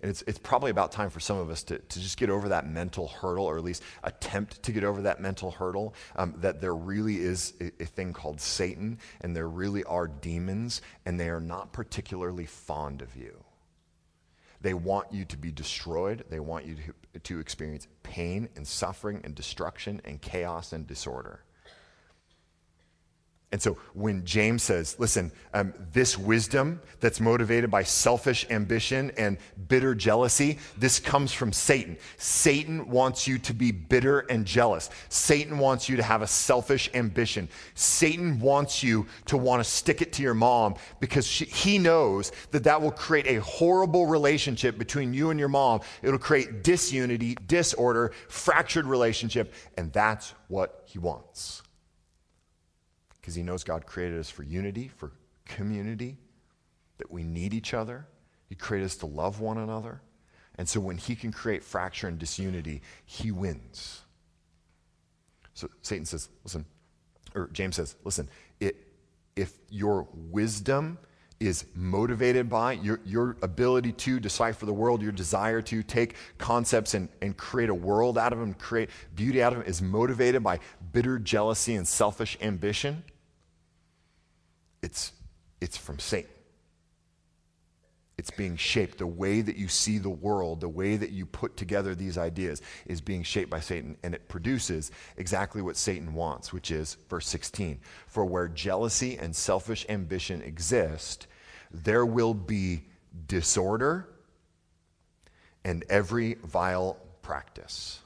[0.00, 2.50] And it's, it's probably about time for some of us to, to just get over
[2.50, 6.60] that mental hurdle, or at least attempt to get over that mental hurdle, um, that
[6.60, 11.28] there really is a, a thing called Satan, and there really are demons, and they
[11.28, 13.42] are not particularly fond of you.
[14.60, 16.24] They want you to be destroyed.
[16.30, 16.76] They want you
[17.14, 21.44] to, to experience pain and suffering and destruction and chaos and disorder.
[23.50, 29.38] And so when James says, listen, um, this wisdom that's motivated by selfish ambition and
[29.68, 31.96] bitter jealousy, this comes from Satan.
[32.18, 34.90] Satan wants you to be bitter and jealous.
[35.08, 37.48] Satan wants you to have a selfish ambition.
[37.74, 42.32] Satan wants you to want to stick it to your mom because she, he knows
[42.50, 45.80] that that will create a horrible relationship between you and your mom.
[46.02, 51.62] It'll create disunity, disorder, fractured relationship, and that's what he wants
[53.28, 55.12] because he knows God created us for unity, for
[55.44, 56.16] community,
[56.96, 58.06] that we need each other.
[58.48, 60.00] He created us to love one another.
[60.56, 64.00] And so when he can create fracture and disunity, he wins.
[65.52, 66.64] So Satan says, listen,
[67.34, 68.76] or James says, listen, it,
[69.36, 70.96] if your wisdom
[71.38, 76.94] is motivated by your, your ability to decipher the world, your desire to take concepts
[76.94, 80.42] and, and create a world out of them, create beauty out of them, is motivated
[80.42, 80.58] by
[80.92, 83.04] bitter jealousy and selfish ambition,
[84.82, 85.12] it's,
[85.60, 86.30] it's from Satan.
[88.18, 88.98] It's being shaped.
[88.98, 92.60] The way that you see the world, the way that you put together these ideas
[92.84, 97.28] is being shaped by Satan, and it produces exactly what Satan wants, which is verse
[97.28, 101.28] 16 For where jealousy and selfish ambition exist,
[101.70, 102.82] there will be
[103.28, 104.08] disorder
[105.64, 108.00] and every vile practice.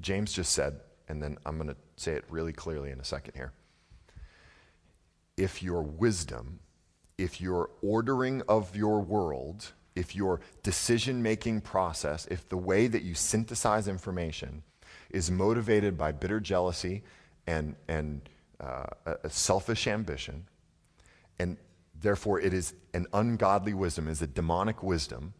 [0.00, 3.34] James just said, and then I'm going to say it really clearly in a second
[3.34, 3.52] here
[5.36, 6.60] if your wisdom,
[7.18, 13.02] if your ordering of your world, if your decision making process, if the way that
[13.02, 14.62] you synthesize information
[15.10, 17.02] is motivated by bitter jealousy
[17.46, 18.28] and, and
[18.60, 18.84] uh,
[19.22, 20.46] a selfish ambition,
[21.38, 21.56] and
[22.00, 25.34] therefore it is an ungodly wisdom, is a demonic wisdom,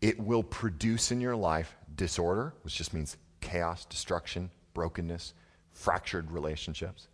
[0.00, 5.34] it will produce in your life disorder, which just means chaos, destruction, brokenness,
[5.72, 7.08] fractured relationships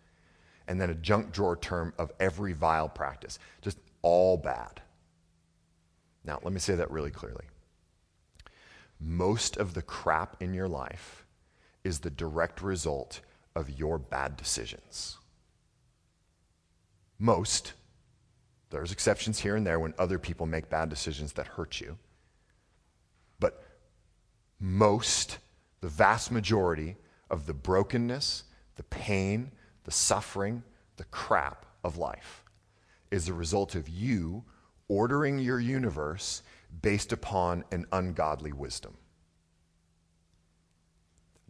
[0.68, 3.38] and then a junk drawer term of every vile practice.
[3.62, 4.80] Just all bad.
[6.24, 7.44] Now, let me say that really clearly.
[9.00, 11.24] Most of the crap in your life
[11.84, 13.20] is the direct result
[13.54, 15.18] of your bad decisions.
[17.18, 17.74] Most.
[18.70, 21.96] There's exceptions here and there when other people make bad decisions that hurt you.
[23.38, 23.62] But
[24.58, 25.38] most,
[25.80, 26.96] the vast majority
[27.30, 29.52] of the brokenness, the pain,
[29.86, 30.62] the suffering,
[30.96, 32.44] the crap of life
[33.10, 34.44] is the result of you
[34.88, 36.42] ordering your universe
[36.82, 38.96] based upon an ungodly wisdom.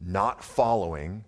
[0.01, 1.25] Not following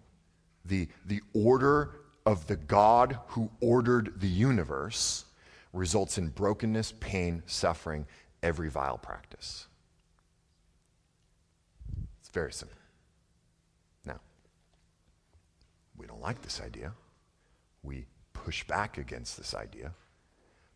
[0.67, 5.25] the, the order of the God who ordered the universe
[5.73, 8.07] results in brokenness, pain, suffering,
[8.43, 9.67] every vile practice.
[12.21, 12.77] It's very simple.
[14.05, 14.21] Now,
[15.99, 16.93] we don't like this idea.
[17.83, 19.93] We push back against this idea.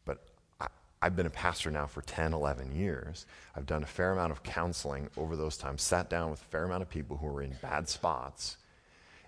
[0.05, 0.19] But
[0.61, 0.69] I,
[1.03, 3.27] have been a pastor now for 10, 11 years.
[3.57, 6.65] I've done a fair amount of counseling over those times, sat down with a fair
[6.65, 8.57] amount of people who are in bad spots,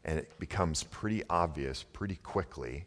[0.05, 2.87] and it becomes pretty obvious pretty quickly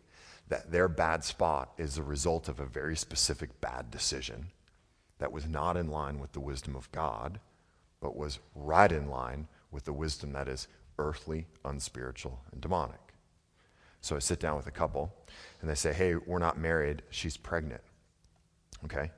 [0.50, 4.48] that their bad spot is a result of a very specific bad decision
[5.20, 7.40] that was not in line with the wisdom of God,
[8.00, 10.68] but was right in line with the wisdom that is
[10.98, 13.00] earthly, unspiritual, and demonic.
[14.02, 15.14] So I sit down with a couple,
[15.62, 17.02] and they say, Hey, we're not married.
[17.10, 17.82] She's pregnant.
[18.86, 19.12] Okay?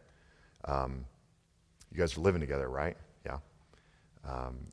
[0.65, 1.05] Um,
[1.91, 2.97] you guys are living together, right?
[3.25, 3.37] Yeah.
[4.27, 4.71] Um,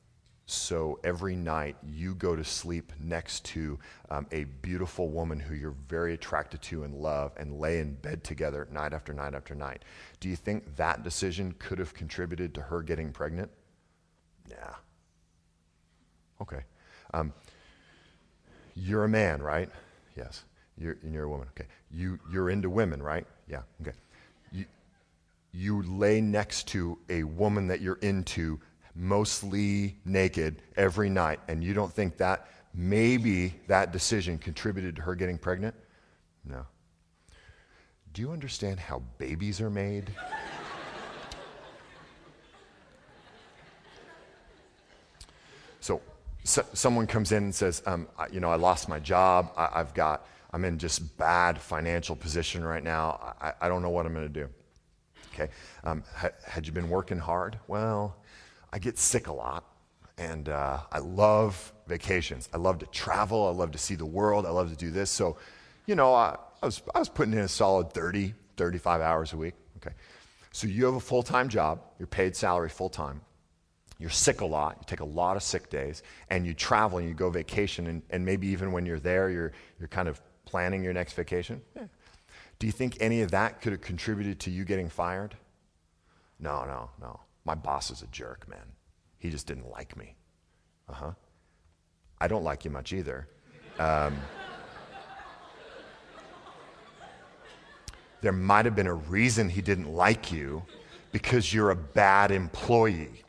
[0.49, 3.77] so every night you go to sleep next to
[4.09, 8.23] um, a beautiful woman who you're very attracted to and love and lay in bed
[8.23, 9.83] together night after night after night.
[10.21, 13.51] Do you think that decision could have contributed to her getting pregnant?
[14.49, 14.75] Yeah.
[16.41, 16.63] Okay.
[17.13, 17.33] Um,
[18.75, 19.69] you're a man, right?
[20.15, 20.43] Yes.
[20.77, 21.47] You're, you're a woman.
[21.57, 21.67] Okay.
[21.91, 23.25] You, you're into women, right?
[23.47, 23.61] Yeah.
[23.81, 23.93] Okay.
[24.51, 24.65] You,
[25.51, 28.59] you lay next to a woman that you're into
[28.95, 35.15] mostly naked every night, and you don't think that maybe that decision contributed to her
[35.15, 35.75] getting pregnant?
[36.45, 36.65] No.
[38.13, 40.11] Do you understand how babies are made?
[46.47, 49.51] So, so, someone comes in and says, um, I, you know, I lost my job.
[49.57, 53.35] I, have got, I'm in just bad financial position right now.
[53.41, 54.49] I, I don't know what I'm going to do.
[55.33, 55.51] Okay.
[55.83, 57.59] Um, ha, had you been working hard?
[57.67, 58.15] Well,
[58.71, 59.65] I get sick a lot,
[60.17, 62.49] and uh, I love vacations.
[62.53, 63.47] I love to travel.
[63.47, 64.45] I love to see the world.
[64.45, 65.11] I love to do this.
[65.11, 65.37] So,
[65.85, 69.37] you know, I, I was, I was putting in a solid 30, 35 hours a
[69.37, 69.53] week.
[69.77, 69.95] Okay.
[70.51, 73.21] So you have a full time job, you're paid salary full time.
[73.99, 77.07] You're sick a lot, you take a lot of sick days, and you travel and
[77.07, 80.83] you go vacation, and, and maybe even when you're there, you're, you're kind of planning
[80.83, 81.61] your next vacation.
[81.75, 81.85] Yeah.
[82.59, 85.35] Do you think any of that could have contributed to you getting fired?
[86.39, 87.19] No, no, no.
[87.45, 88.73] My boss is a jerk, man.
[89.17, 90.15] He just didn't like me.
[90.89, 91.11] Uh huh.
[92.19, 93.27] I don't like you much either.
[93.79, 94.17] Um,
[98.21, 100.63] there might have been a reason he didn't like you
[101.11, 103.23] because you're a bad employee.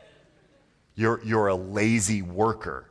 [0.98, 2.90] You're, you're a lazy worker.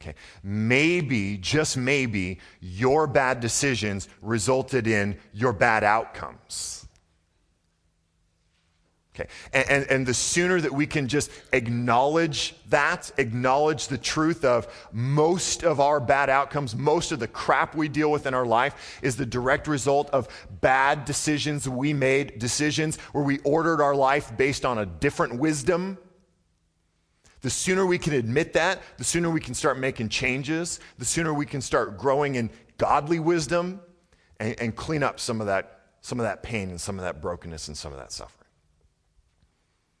[0.00, 0.14] Okay.
[0.44, 6.86] Maybe, just maybe, your bad decisions resulted in your bad outcomes.
[9.16, 9.28] Okay.
[9.52, 14.68] And, and, and, the sooner that we can just acknowledge that, acknowledge the truth of
[14.92, 19.00] most of our bad outcomes, most of the crap we deal with in our life
[19.02, 20.28] is the direct result of
[20.60, 25.98] bad decisions we made, decisions where we ordered our life based on a different wisdom.
[27.40, 31.32] The sooner we can admit that, the sooner we can start making changes, the sooner
[31.32, 33.80] we can start growing in godly wisdom
[34.40, 37.20] and, and clean up some of, that, some of that pain and some of that
[37.20, 38.48] brokenness and some of that suffering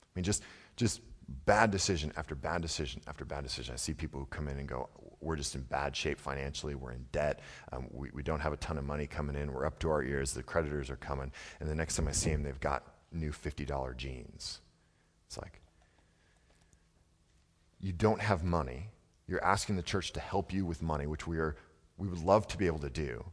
[0.02, 0.42] I mean, just,
[0.76, 1.00] just
[1.44, 3.74] bad decision after bad decision after bad decision.
[3.74, 4.88] I see people who come in and go,
[5.20, 6.74] We're just in bad shape financially.
[6.74, 7.40] We're in debt.
[7.72, 9.52] Um, we, we don't have a ton of money coming in.
[9.52, 10.32] We're up to our ears.
[10.32, 11.30] The creditors are coming.
[11.60, 14.60] And the next time I see them, they've got new $50 jeans.
[15.26, 15.60] It's like,
[17.80, 18.90] you don't have money.
[19.26, 21.56] You're asking the church to help you with money, which we, are,
[21.96, 23.24] we would love to be able to do.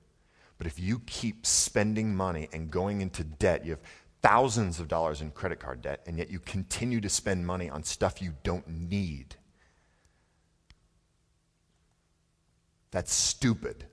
[0.57, 3.81] But if you keep spending money and going into debt, you have
[4.21, 7.83] thousands of dollars in credit card debt, and yet you continue to spend money on
[7.83, 9.35] stuff you don't need.
[12.91, 13.85] That's stupid.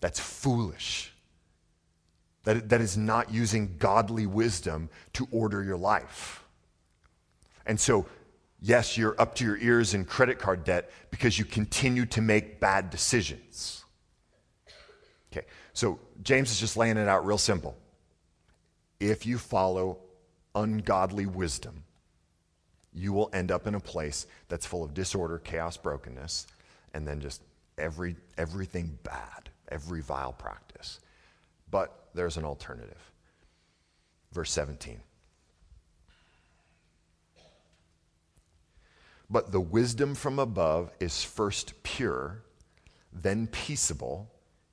[0.00, 1.12] That's foolish.
[2.44, 6.44] That, that is not using godly wisdom to order your life.
[7.66, 8.06] And so,
[8.64, 12.60] yes, you're up to your ears in credit card debt because you continue to make
[12.60, 13.84] bad decisions.
[15.30, 17.76] Okay, so James is just laying it out real simple
[19.00, 19.98] if you follow
[20.54, 21.84] ungodly wisdom,
[22.94, 26.46] you will end up in a place that's full of disorder, chaos, brokenness,
[26.94, 27.42] and then just
[27.76, 31.00] every, everything bad, every vile practice.
[31.70, 33.10] But there's an alternative.
[34.32, 35.00] Verse 17.
[39.34, 42.44] But the wisdom from above is first pure,
[43.12, 44.30] then peaceable,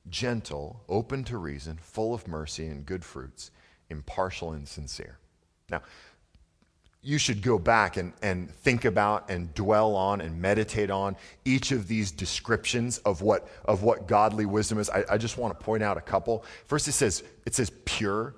[0.07, 3.49] gentle, open to reason, full of mercy and good fruits
[3.89, 5.17] impartial and sincere.
[5.71, 5.81] Now,
[7.01, 11.71] you should go back and, and think about and dwell on and meditate on each
[11.71, 14.91] of these descriptions of what, of what godly wisdom is.
[14.91, 16.45] I, I just want to point out a couple.
[16.67, 18.35] First, it says, it says pure,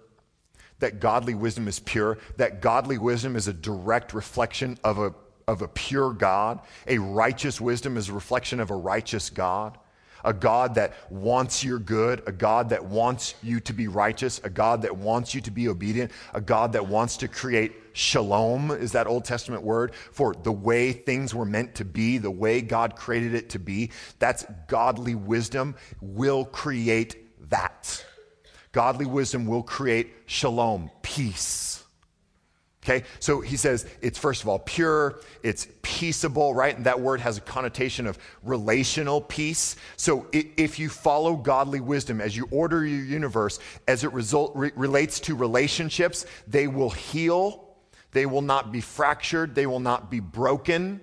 [0.79, 5.13] that godly wisdom is pure, that godly wisdom is a direct reflection of a,
[5.47, 6.59] of a pure God.
[6.87, 9.77] A righteous wisdom is a reflection of a righteous God
[10.23, 14.49] a God that wants your good, a God that wants you to be righteous, a
[14.49, 18.93] God that wants you to be obedient, a God that wants to create shalom, is
[18.93, 22.95] that Old Testament word for the way things were meant to be, the way God
[22.95, 23.91] created it to be.
[24.19, 28.03] That's godly wisdom will create that.
[28.71, 31.72] Godly wisdom will create shalom, peace.
[32.83, 36.75] Okay, so he says it's first of all pure, it's peaceable, right?
[36.75, 39.77] And that word has a connotation of relational peace.
[39.95, 44.71] So if you follow godly wisdom as you order your universe, as it result, re-
[44.75, 47.69] relates to relationships, they will heal,
[48.11, 50.99] they will not be fractured, they will not be broken,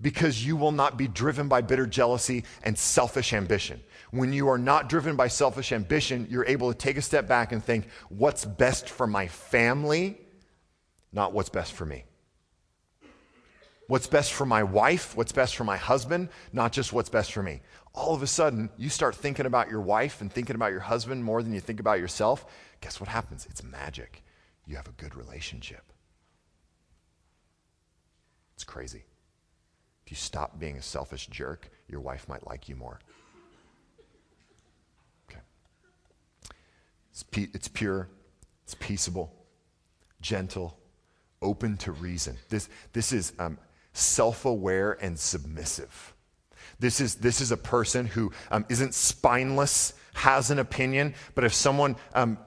[0.00, 3.80] because you will not be driven by bitter jealousy and selfish ambition.
[4.12, 7.50] When you are not driven by selfish ambition, you're able to take a step back
[7.50, 10.18] and think, what's best for my family,
[11.14, 12.04] not what's best for me.
[13.88, 17.42] What's best for my wife, what's best for my husband, not just what's best for
[17.42, 17.62] me.
[17.94, 21.24] All of a sudden, you start thinking about your wife and thinking about your husband
[21.24, 22.44] more than you think about yourself.
[22.82, 23.46] Guess what happens?
[23.48, 24.22] It's magic.
[24.66, 25.90] You have a good relationship.
[28.54, 29.04] It's crazy.
[30.04, 33.00] If you stop being a selfish jerk, your wife might like you more.
[37.12, 38.08] It's, pe- it's pure,
[38.64, 39.32] it's peaceable,
[40.20, 40.78] gentle,
[41.40, 42.38] open to reason.
[42.48, 43.58] This, this is um,
[43.92, 46.14] self aware and submissive.
[46.80, 51.54] This is, this is a person who um, not spineless, has an opinion, but if
[51.54, 52.38] someone um,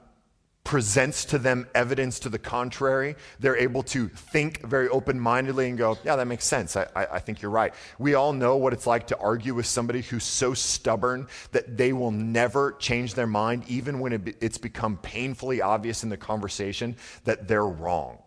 [0.66, 5.78] presents to them evidence to the contrary, they're able to think very open mindedly and
[5.78, 6.74] go, Yeah, that makes sense.
[6.74, 7.72] I, I, I, think you're right.
[8.00, 11.92] We all know what it's like to argue with somebody who's so stubborn that they
[11.92, 16.96] will never change their mind, even when it, it's become painfully obvious in the conversation
[17.22, 18.18] that they're wrong.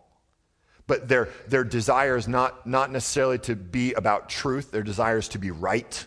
[0.86, 5.28] But their, their desire is not, not necessarily to be about truth, their desire is
[5.28, 6.06] to be right.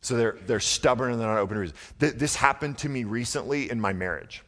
[0.00, 1.76] So they're, they're stubborn and they're not open to reason.
[2.00, 4.42] Th- this happened to me recently in my marriage.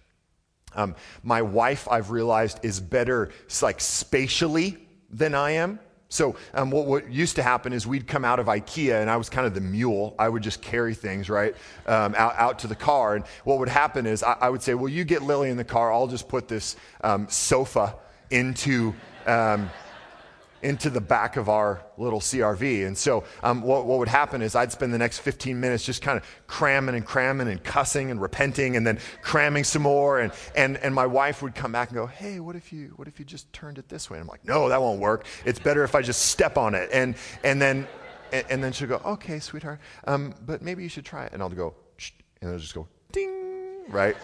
[0.74, 3.30] Um, my wife, I've realized, is better
[3.62, 4.78] like spatially
[5.10, 5.78] than I am.
[6.08, 9.16] So um, what, what, used to happen is we'd come out of IKEA, and I
[9.16, 10.14] was kind of the mule.
[10.18, 11.56] I would just carry things right
[11.86, 13.16] um, out, out to the car.
[13.16, 15.64] And what would happen is I, I, would say, "Well, you get Lily in the
[15.64, 15.92] car.
[15.92, 17.96] I'll just put this um, sofa
[18.30, 18.94] into."
[20.64, 22.86] Into the back of our little CRV.
[22.86, 26.00] And so, um, what, what would happen is I'd spend the next 15 minutes just
[26.00, 30.20] kind of cramming and cramming and cussing and repenting and then cramming some more.
[30.20, 33.08] And, and, and my wife would come back and go, Hey, what if you, what
[33.08, 34.16] if you just turned it this way?
[34.16, 35.26] And I'm like, No, that won't work.
[35.44, 36.88] It's better if I just step on it.
[36.94, 37.86] And, and then,
[38.32, 41.34] and, and then she'll go, Okay, sweetheart, um, but maybe you should try it.
[41.34, 44.16] And I'll go, Shh, and I'll just go, Ding, right?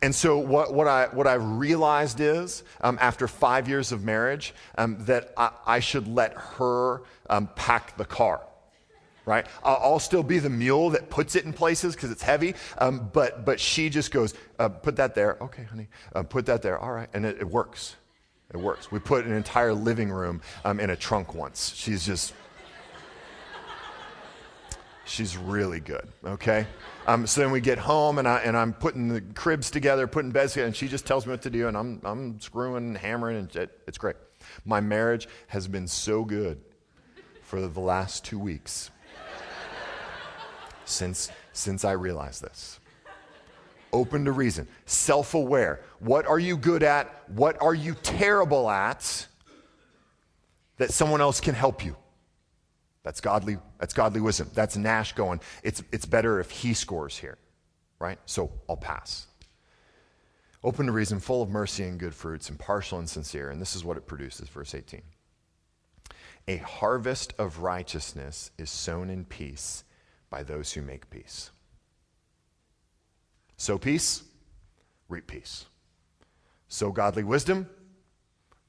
[0.00, 4.54] And so, what, what, I, what I've realized is, um, after five years of marriage,
[4.76, 8.42] um, that I, I, should let her um, pack the car.
[9.26, 9.46] Right?
[9.64, 13.10] I'll, I'll, still be the mule that puts it in places because it's heavy, um,
[13.12, 15.36] but, but she just goes, uh, put that there.
[15.42, 15.88] Okay, honey.
[16.14, 16.78] Uh, put that there.
[16.78, 17.08] All right.
[17.12, 17.96] And it, it, works.
[18.54, 18.90] It works.
[18.90, 21.74] We put an entire living room um, in a trunk once.
[21.74, 22.32] She's just
[25.08, 26.66] She's really good, okay?
[27.08, 30.30] Um, so then we get home, and, I, and I'm putting the cribs together, putting
[30.30, 32.98] beds together, and she just tells me what to do, and I'm, I'm screwing and
[32.98, 34.16] hammering, and it, it's great.
[34.66, 36.60] My marriage has been so good
[37.40, 38.90] for the last two weeks
[40.84, 42.78] since, since I realized this.
[43.90, 45.80] Open to reason, self aware.
[46.00, 47.22] What are you good at?
[47.28, 49.26] What are you terrible at
[50.76, 51.96] that someone else can help you?
[53.08, 54.50] That's godly, that's godly wisdom.
[54.52, 57.38] That's Nash going, it's, it's better if he scores here,
[57.98, 58.18] right?
[58.26, 59.28] So I'll pass.
[60.62, 63.48] Open to reason, full of mercy and good fruits, impartial and sincere.
[63.48, 65.00] And this is what it produces, verse 18.
[66.48, 69.84] A harvest of righteousness is sown in peace
[70.28, 71.50] by those who make peace.
[73.56, 74.22] Sow peace,
[75.08, 75.64] reap peace.
[76.68, 77.70] Sow godly wisdom,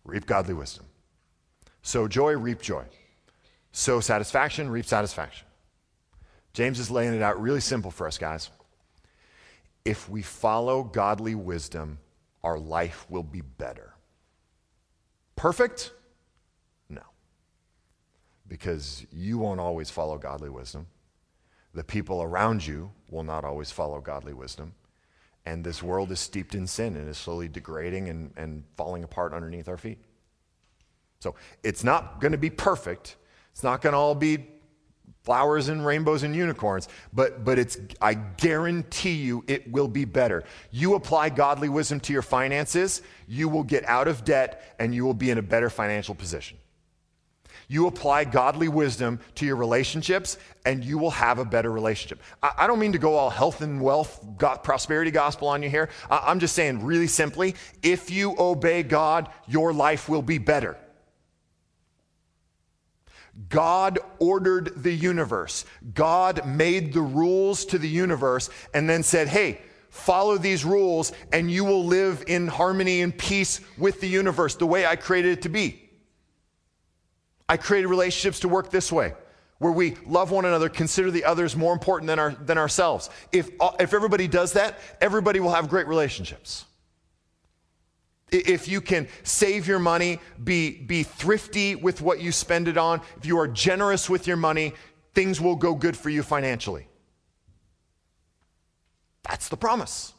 [0.06, 0.86] reap godly wisdom.
[1.82, 2.86] Sow joy, reap joy.
[3.72, 5.46] Sow satisfaction, reap satisfaction.
[6.54, 8.50] James is laying it out really simple for us, guys.
[9.86, 12.00] If we follow godly wisdom,
[12.44, 13.94] our life will be better.
[15.36, 15.94] Perfect?
[16.90, 17.02] No.
[18.48, 20.88] Because you won't always follow godly wisdom.
[21.74, 24.74] The people around you will not always follow godly wisdom.
[25.46, 29.34] And this world is steeped in sin and is slowly degrading and, and falling apart
[29.34, 30.00] underneath our feet.
[31.20, 33.16] So it's not going to be perfect.
[33.60, 34.48] It's not going to all be
[35.24, 40.46] flowers and rainbows and unicorns, but, but it's, I guarantee you it will be better.
[40.72, 45.04] You apply godly wisdom to your finances, you will get out of debt and you
[45.04, 46.58] will be in a better financial position.
[47.68, 52.22] You apply godly wisdom to your relationships, and you will have a better relationship.
[52.42, 54.26] I, I don't mean to go all health and wealth,
[54.64, 55.90] prosperity gospel on you here.
[56.10, 60.78] I, I'm just saying, really simply, if you obey God, your life will be better.
[63.48, 65.66] God ordered the universe.
[65.94, 71.50] God made the rules to the universe and then said, hey, follow these rules and
[71.50, 75.42] you will live in harmony and peace with the universe the way I created it
[75.44, 75.90] to be.
[77.48, 79.14] I created relationships to work this way,
[79.58, 83.10] where we love one another, consider the others more important than, our, than ourselves.
[83.32, 86.66] If, if everybody does that, everybody will have great relationships.
[88.32, 93.02] If you can save your money, be, be thrifty with what you spend it on,
[93.18, 94.74] if you are generous with your money,
[95.14, 96.88] things will go good for you financially.
[99.24, 100.14] That's the promise.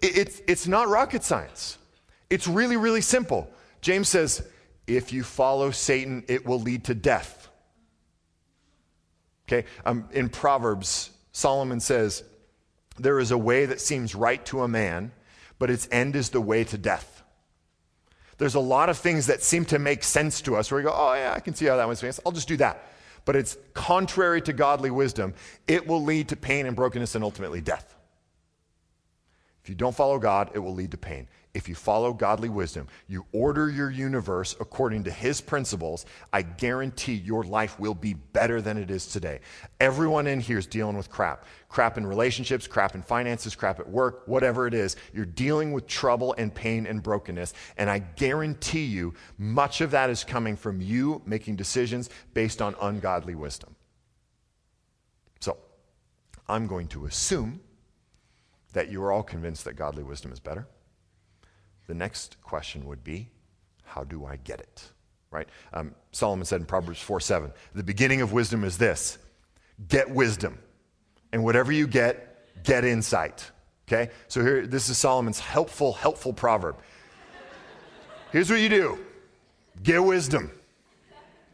[0.00, 1.78] It's, it's not rocket science.
[2.28, 3.48] It's really, really simple.
[3.80, 4.46] James says,
[4.86, 7.48] if you follow Satan, it will lead to death.
[9.46, 12.24] Okay, um, in Proverbs, Solomon says,
[12.98, 15.12] There is a way that seems right to a man,
[15.62, 17.22] but its end is the way to death.
[18.38, 20.92] There's a lot of things that seem to make sense to us where we go,
[20.92, 22.18] Oh, yeah, I can see how that makes sense.
[22.26, 22.84] I'll just do that.
[23.24, 25.34] But it's contrary to godly wisdom.
[25.68, 27.94] It will lead to pain and brokenness and ultimately death.
[29.62, 32.88] If you don't follow God, it will lead to pain if you follow godly wisdom,
[33.08, 38.62] you order your universe according to his principles, I guarantee your life will be better
[38.62, 39.40] than it is today.
[39.78, 43.88] Everyone in here is dealing with crap crap in relationships, crap in finances, crap at
[43.88, 44.94] work, whatever it is.
[45.14, 47.54] You're dealing with trouble and pain and brokenness.
[47.78, 52.76] And I guarantee you, much of that is coming from you making decisions based on
[52.82, 53.74] ungodly wisdom.
[55.40, 55.56] So,
[56.46, 57.60] I'm going to assume
[58.74, 60.68] that you are all convinced that godly wisdom is better.
[61.86, 63.28] The next question would be,
[63.84, 64.90] how do I get it?
[65.30, 65.48] Right?
[65.72, 69.18] Um, Solomon said in Proverbs 4 7, the beginning of wisdom is this
[69.88, 70.58] get wisdom.
[71.32, 73.50] And whatever you get, get insight.
[73.88, 74.10] Okay?
[74.28, 76.76] So here, this is Solomon's helpful, helpful proverb.
[78.30, 78.98] Here's what you do
[79.82, 80.50] get wisdom.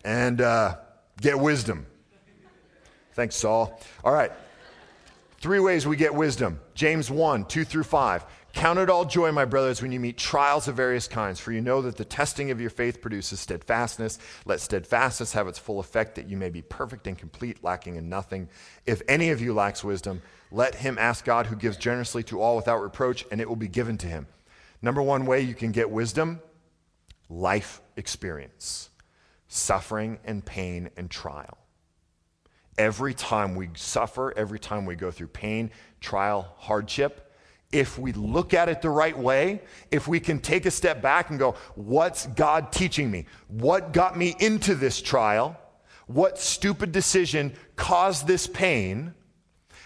[0.04, 0.76] And uh,
[1.20, 1.86] get wisdom.
[3.12, 3.80] Thanks, Saul.
[4.04, 4.30] All right.
[5.40, 8.24] Three ways we get wisdom James 1, 2 through 5.
[8.58, 11.60] Count it all joy, my brothers, when you meet trials of various kinds, for you
[11.60, 14.18] know that the testing of your faith produces steadfastness.
[14.46, 18.08] Let steadfastness have its full effect, that you may be perfect and complete, lacking in
[18.08, 18.48] nothing.
[18.84, 22.56] If any of you lacks wisdom, let him ask God, who gives generously to all
[22.56, 24.26] without reproach, and it will be given to him.
[24.82, 26.40] Number one way you can get wisdom
[27.30, 28.90] life experience,
[29.46, 31.58] suffering and pain and trial.
[32.76, 37.24] Every time we suffer, every time we go through pain, trial, hardship,
[37.72, 39.60] if we look at it the right way,
[39.90, 43.26] if we can take a step back and go, what's God teaching me?
[43.48, 45.58] What got me into this trial?
[46.06, 49.12] What stupid decision caused this pain?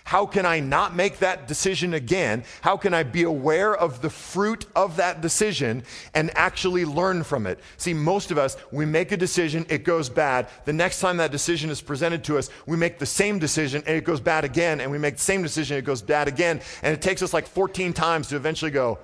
[0.05, 2.45] How can I not make that decision again?
[2.61, 5.85] How can I be aware of the fruit of that decision
[6.15, 7.61] and actually learn from it?
[7.77, 10.49] See, most of us, we make a decision, it goes bad.
[10.65, 13.97] The next time that decision is presented to us, we make the same decision and
[13.97, 14.81] it goes bad again.
[14.81, 16.61] And we make the same decision, it goes bad again.
[16.83, 18.99] And it takes us like 14 times to eventually go,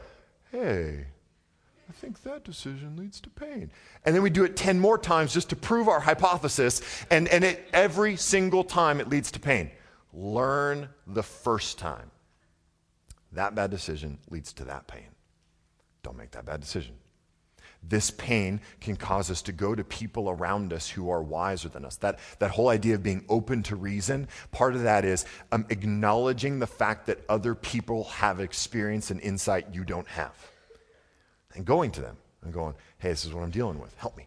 [0.51, 1.07] hey,
[1.89, 3.71] I think that decision leads to pain.
[4.05, 6.83] And then we do it 10 more times just to prove our hypothesis.
[7.11, 9.71] And, and it, every single time it leads to pain.
[10.19, 12.11] Learn the first time.
[13.31, 15.07] That bad decision leads to that pain.
[16.03, 16.97] Don't make that bad decision.
[17.85, 21.85] This pain can cause us to go to people around us who are wiser than
[21.85, 21.95] us.
[21.97, 26.59] That, that whole idea of being open to reason, part of that is um, acknowledging
[26.59, 30.35] the fact that other people have experience and insight you don't have.
[31.55, 33.95] And going to them and going, hey, this is what I'm dealing with.
[33.99, 34.27] Help me.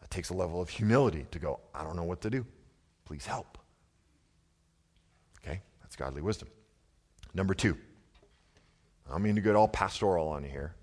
[0.00, 2.46] That takes a level of humility to go, I don't know what to do.
[3.04, 3.53] Please help.
[5.96, 6.48] Godly wisdom.
[7.34, 7.76] Number two,
[9.06, 10.74] I don't mean to get all pastoral on you here.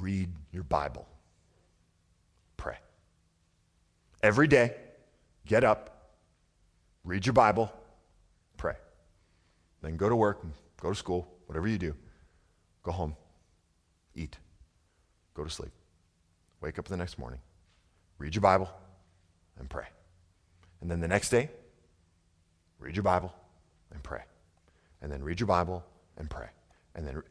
[0.00, 1.06] Read your Bible.
[2.56, 2.76] Pray.
[4.22, 4.74] Every day,
[5.46, 6.12] get up,
[7.04, 7.72] read your Bible,
[8.56, 8.76] pray.
[9.80, 10.44] Then go to work,
[10.80, 11.94] go to school, whatever you do.
[12.82, 13.16] Go home,
[14.14, 14.38] eat,
[15.34, 15.72] go to sleep.
[16.60, 17.40] Wake up the next morning,
[18.18, 18.70] read your Bible,
[19.58, 19.86] and pray.
[20.80, 21.50] And then the next day,
[22.82, 23.32] read your Bible,
[23.92, 24.22] and pray.
[25.00, 25.84] and then read your Bible
[26.16, 26.48] and pray.
[26.94, 27.16] And then.
[27.16, 27.22] Re-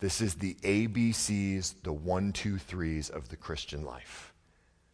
[0.00, 4.34] this is the ABCs, the one, two, threes of the Christian life.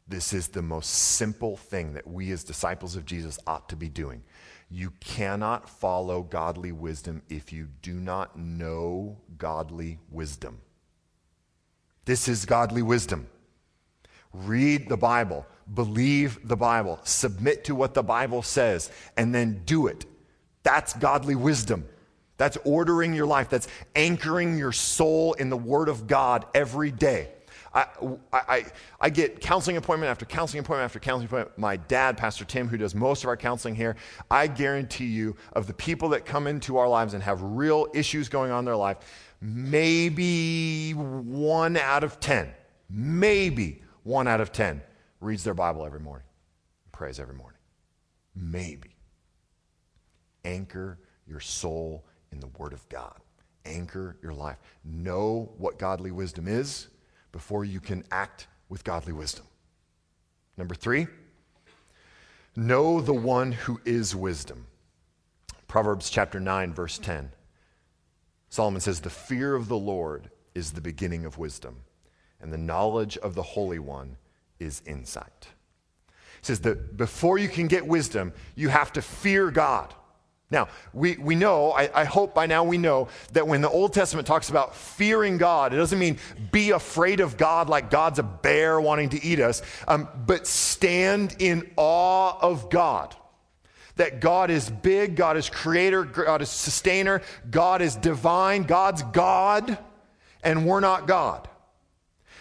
[0.07, 3.89] This is the most simple thing that we as disciples of Jesus ought to be
[3.89, 4.23] doing.
[4.71, 10.61] You cannot follow godly wisdom if you do not know godly wisdom.
[12.05, 13.29] This is godly wisdom.
[14.33, 19.87] Read the Bible, believe the Bible, submit to what the Bible says, and then do
[19.87, 20.07] it.
[20.63, 21.87] That's godly wisdom.
[22.37, 23.51] That's ordering your life.
[23.51, 27.29] That's anchoring your soul in the Word of God every day.
[27.73, 27.87] I,
[28.33, 28.65] I,
[29.01, 31.57] I get counseling appointment after counseling appointment after counseling appointment.
[31.59, 33.95] My dad, Pastor Tim, who does most of our counseling here,
[34.31, 38.29] I guarantee you, of the people that come into our lives and have real issues
[38.29, 38.97] going on in their life,
[39.41, 42.53] maybe one out of 10,
[42.89, 44.83] maybe one out of 10
[45.21, 46.27] reads their Bible every morning,
[46.93, 47.59] prays every morning.
[48.35, 48.97] Maybe.
[50.45, 53.19] Anchor your soul in the Word of God.
[53.65, 54.57] Anchor your life.
[54.85, 56.89] Know what godly wisdom is
[57.33, 59.45] before you can act with godly wisdom.
[60.57, 61.07] Number three,
[62.57, 64.67] know the one who is wisdom.
[65.69, 67.31] Proverbs chapter 9, verse 10.
[68.49, 71.83] Solomon says, The fear of the Lord is the beginning of wisdom,
[72.41, 74.17] and the knowledge of the Holy One
[74.59, 75.49] is insight.
[76.41, 79.95] He says that before you can get wisdom, you have to fear God.
[80.51, 83.93] Now, we, we know, I, I, hope by now we know, that when the Old
[83.93, 86.19] Testament talks about fearing God, it doesn't mean
[86.51, 91.37] be afraid of God like God's a bear wanting to eat us, um, but stand
[91.39, 93.15] in awe of God.
[93.95, 99.79] That God is big, God is creator, God is sustainer, God is divine, God's God,
[100.43, 101.49] and we're not God.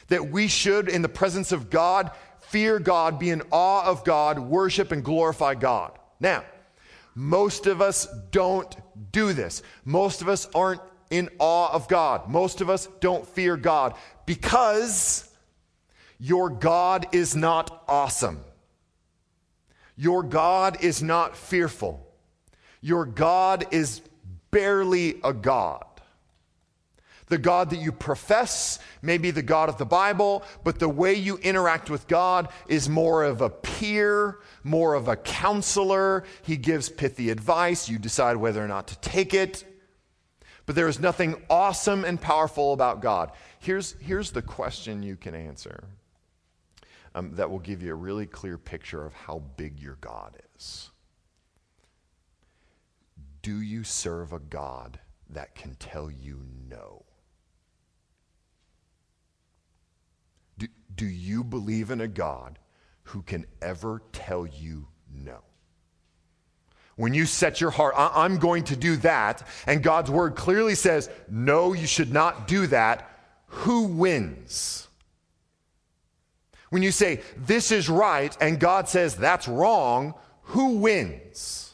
[0.10, 4.39] That we should, in the presence of God, fear God, be in awe of God,
[4.39, 5.97] worship and glorify God.
[6.20, 6.43] Now,
[7.16, 8.76] most of us don't
[9.12, 9.62] do this.
[9.86, 12.30] Most of us aren't in awe of God.
[12.30, 13.95] Most of us don't fear God
[14.26, 15.30] because
[16.20, 18.41] your God is not awesome.
[19.95, 22.05] Your God is not fearful.
[22.82, 24.01] Your God is
[24.51, 25.84] barely a God.
[27.30, 31.13] The God that you profess may be the God of the Bible, but the way
[31.13, 36.23] you interact with God is more of a peer, more of a counselor.
[36.41, 37.88] He gives pithy advice.
[37.88, 39.63] You decide whether or not to take it.
[40.65, 43.32] But there is nothing awesome and powerful about God.
[43.59, 45.84] Here's, here's the question you can answer
[47.15, 50.89] um, that will give you a really clear picture of how big your God is.
[53.41, 54.99] Do you serve a God
[55.30, 57.03] that can tell you no?
[60.99, 62.59] Do you believe in a God
[63.03, 65.37] who can ever tell you no?
[66.97, 70.75] When you set your heart, I- am going to do that, and God's word clearly
[70.75, 73.09] says, no, you should not do that,
[73.45, 74.89] who wins?
[76.69, 81.68] When you say, this is right, and God says, that's wrong, who wins?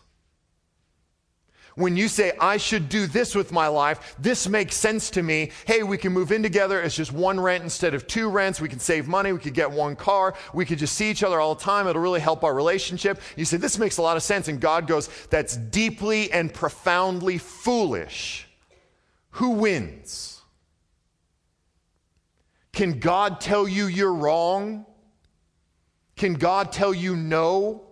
[1.76, 5.52] When you say, I should do this with my life, this makes sense to me.
[5.68, 6.82] Hey, we can move in together.
[6.82, 8.62] It's just one rent instead of two rents.
[8.62, 9.34] We can save money.
[9.34, 10.36] We could get one car.
[10.54, 11.86] We could just see each other all the time.
[11.88, 13.20] It'll really help our relationship.
[13.36, 14.48] You say, This makes a lot of sense.
[14.48, 18.48] And God goes, That's deeply and profoundly foolish.
[19.32, 20.42] Who wins?
[22.72, 24.86] Can God tell you you're wrong?
[26.16, 27.85] Can God tell you no?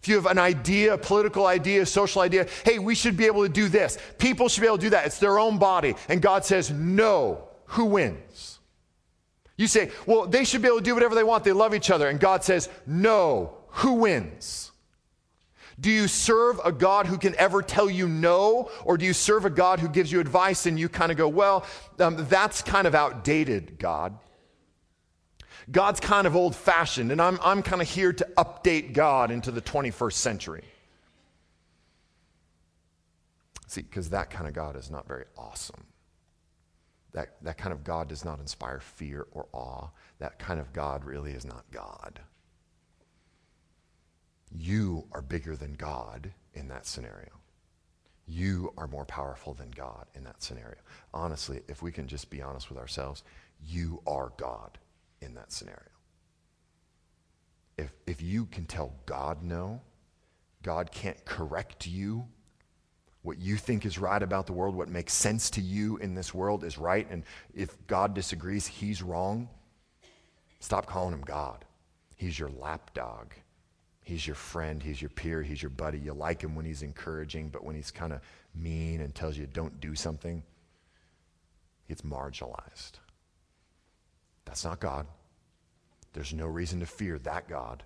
[0.00, 3.26] If you have an idea, a political idea, a social idea, hey, we should be
[3.26, 3.98] able to do this.
[4.18, 5.06] People should be able to do that.
[5.06, 5.96] It's their own body.
[6.08, 7.48] And God says, no.
[7.72, 8.60] Who wins?
[9.56, 11.42] You say, well, they should be able to do whatever they want.
[11.44, 12.08] They love each other.
[12.08, 13.54] And God says, no.
[13.68, 14.70] Who wins?
[15.80, 18.70] Do you serve a God who can ever tell you no?
[18.84, 21.28] Or do you serve a God who gives you advice and you kind of go,
[21.28, 21.66] well,
[21.98, 24.16] um, that's kind of outdated, God?
[25.70, 29.50] God's kind of old fashioned, and I'm, I'm kind of here to update God into
[29.50, 30.64] the 21st century.
[33.66, 35.84] See, because that kind of God is not very awesome.
[37.12, 39.88] That, that kind of God does not inspire fear or awe.
[40.20, 42.20] That kind of God really is not God.
[44.50, 47.28] You are bigger than God in that scenario.
[48.26, 50.78] You are more powerful than God in that scenario.
[51.12, 53.22] Honestly, if we can just be honest with ourselves,
[53.62, 54.78] you are God
[55.20, 55.80] in that scenario.
[57.76, 59.80] If, if you can tell God no,
[60.62, 62.26] God can't correct you.
[63.22, 66.32] What you think is right about the world, what makes sense to you in this
[66.32, 67.06] world is right.
[67.10, 69.48] And if God disagrees, he's wrong.
[70.60, 71.64] Stop calling him God.
[72.16, 73.32] He's your lapdog.
[74.08, 75.98] He's your friend, he's your peer, he's your buddy.
[75.98, 78.22] You like him when he's encouraging, but when he's kind of
[78.54, 80.42] mean and tells you don't do something,
[81.90, 82.92] it's marginalized.
[84.48, 85.06] That's not God.
[86.14, 87.82] There's no reason to fear that God.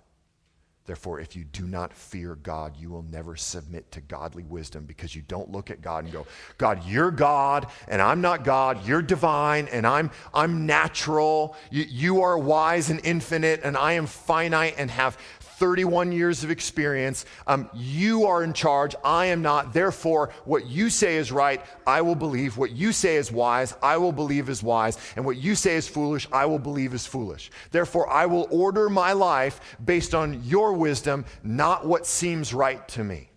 [0.85, 5.13] Therefore, if you do not fear God, you will never submit to godly wisdom because
[5.13, 6.25] you don't look at God and go,
[6.57, 8.87] God, you're God and I'm not God.
[8.87, 11.57] You're divine and I'm, I'm natural.
[11.69, 15.17] You, you are wise and infinite and I am finite and have
[15.63, 17.25] 31 years of experience.
[17.47, 18.95] Um, you are in charge.
[19.01, 19.71] I am not.
[19.71, 22.57] Therefore, what you say is right, I will believe.
[22.57, 24.97] What you say is wise, I will believe is wise.
[25.15, 27.49] And what you say is foolish, I will believe is foolish.
[27.71, 33.05] Therefore, I will order my life based on your wisdom, not what seems right to
[33.05, 33.29] me.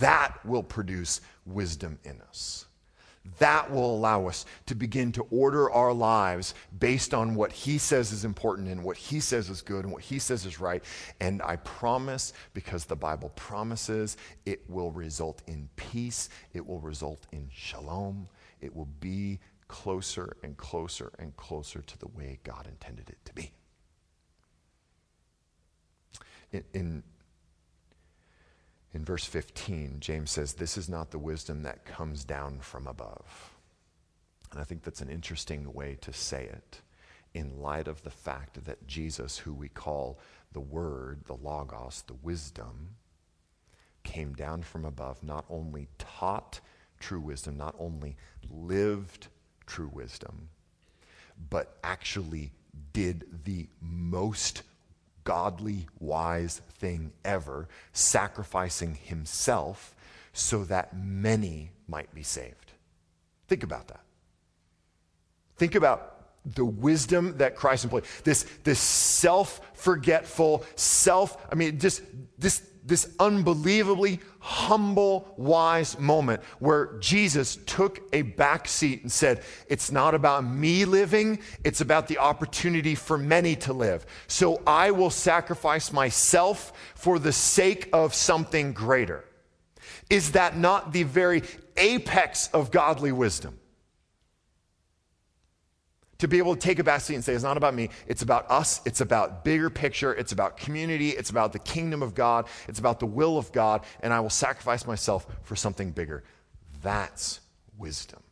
[0.00, 2.66] That will produce wisdom in us.
[3.40, 8.12] That will allow us to begin to order our lives based on what He says
[8.12, 10.84] is important and what He says is good and what He says is right.
[11.20, 17.26] And I promise, because the Bible promises, it will result in peace, it will result
[17.32, 18.28] in shalom,
[18.60, 23.32] it will be closer and closer and closer to the way God intended it to
[23.32, 23.52] be.
[26.52, 27.02] In, in
[28.92, 33.54] in verse 15, James says, This is not the wisdom that comes down from above.
[34.50, 36.80] And I think that's an interesting way to say it
[37.34, 40.18] in light of the fact that Jesus, who we call
[40.52, 42.96] the Word, the Logos, the wisdom,
[44.02, 46.60] came down from above, not only taught
[46.98, 48.16] true wisdom, not only
[48.50, 49.28] lived
[49.66, 50.48] true wisdom,
[51.48, 52.50] but actually
[52.92, 54.62] did the most
[55.24, 59.94] godly, wise thing ever, sacrificing himself
[60.32, 62.72] so that many might be saved.
[63.48, 64.00] Think about that.
[65.56, 68.04] Think about the wisdom that Christ employed.
[68.24, 72.02] This, this self forgetful, self, I mean, just
[72.38, 79.92] this this unbelievably humble, wise moment where Jesus took a back seat and said, It's
[79.92, 84.06] not about me living, it's about the opportunity for many to live.
[84.26, 89.24] So I will sacrifice myself for the sake of something greater.
[90.08, 91.42] Is that not the very
[91.76, 93.59] apex of godly wisdom?
[96.20, 98.22] To be able to take a back seat and say, it's not about me, it's
[98.22, 102.46] about us, it's about bigger picture, it's about community, it's about the kingdom of God,
[102.68, 106.22] it's about the will of God, and I will sacrifice myself for something bigger.
[106.82, 107.40] That's
[107.76, 108.22] wisdom.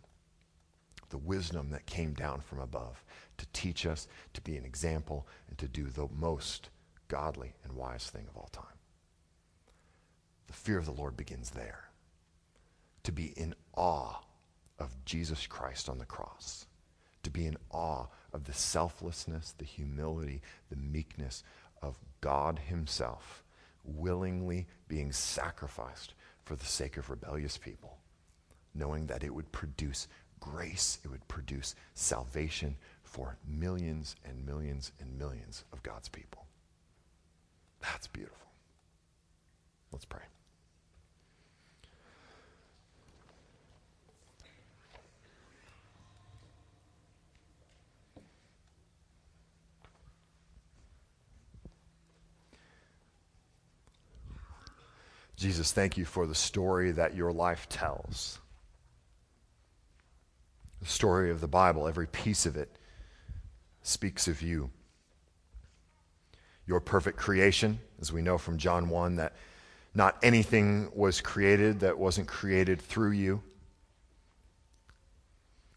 [1.09, 3.03] The wisdom that came down from above
[3.39, 6.68] to teach us to be an example and to do the most
[7.09, 8.64] godly and wise thing of all time.
[10.49, 11.84] The fear of the Lord begins there.
[13.05, 14.20] To be in awe
[14.78, 16.66] of Jesus Christ on the cross
[17.22, 21.42] to be in awe of the selflessness, the humility, the meekness
[21.82, 23.42] of God Himself,
[23.84, 26.14] willingly being sacrificed
[26.44, 27.98] for the sake of rebellious people,
[28.74, 30.08] knowing that it would produce
[30.40, 36.46] grace, it would produce salvation for millions and millions and millions of God's people.
[37.80, 38.48] That's beautiful.
[39.92, 40.22] Let's pray.
[55.39, 58.41] Jesus, thank you for the story that your life tells.
[60.80, 62.76] The story of the Bible, every piece of it
[63.84, 64.70] speaks of you.
[66.66, 69.36] Your perfect creation, as we know from John 1, that
[69.95, 73.41] not anything was created that wasn't created through you.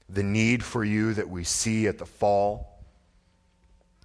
[0.10, 2.84] The need for you that we see at the fall,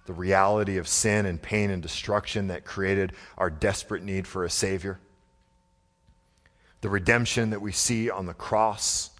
[0.05, 4.51] the reality of sin and pain and destruction that created our desperate need for a
[4.51, 4.99] Savior
[6.81, 9.11] the redemption that we see on the cross,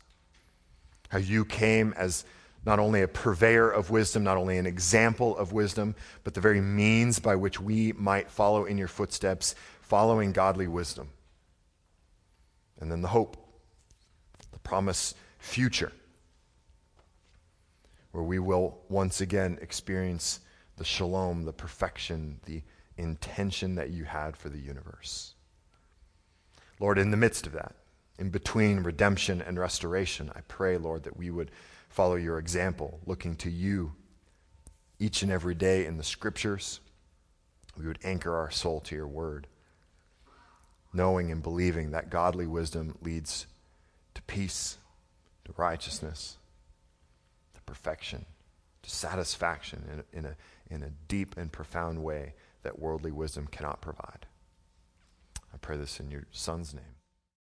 [1.10, 2.26] how you came as
[2.66, 6.60] not only a purveyor of wisdom, not only an example of wisdom, but the very
[6.60, 11.10] means by which we might follow in your footsteps, following godly wisdom.
[12.80, 13.38] And then the hope,
[14.52, 15.94] the promise future,
[18.12, 20.42] where we will once again experience
[20.76, 22.62] the shalom, the perfection, the
[22.98, 25.36] intention that you had for the universe.
[26.80, 27.76] Lord, in the midst of that,
[28.20, 31.52] in between redemption and restoration, I pray, Lord, that we would
[31.90, 33.94] follow your example, looking to you
[35.00, 36.80] each and every day in the scriptures.
[37.78, 39.48] We would anchor our soul to your word,
[40.94, 43.48] knowing and believing that godly wisdom leads
[44.14, 44.78] to peace,
[45.46, 46.38] to righteousness,
[47.56, 48.26] to perfection,
[48.84, 50.36] to satisfaction in, in, a,
[50.70, 54.27] in a deep and profound way that worldly wisdom cannot provide.
[55.58, 56.97] I pray this in your Son's name.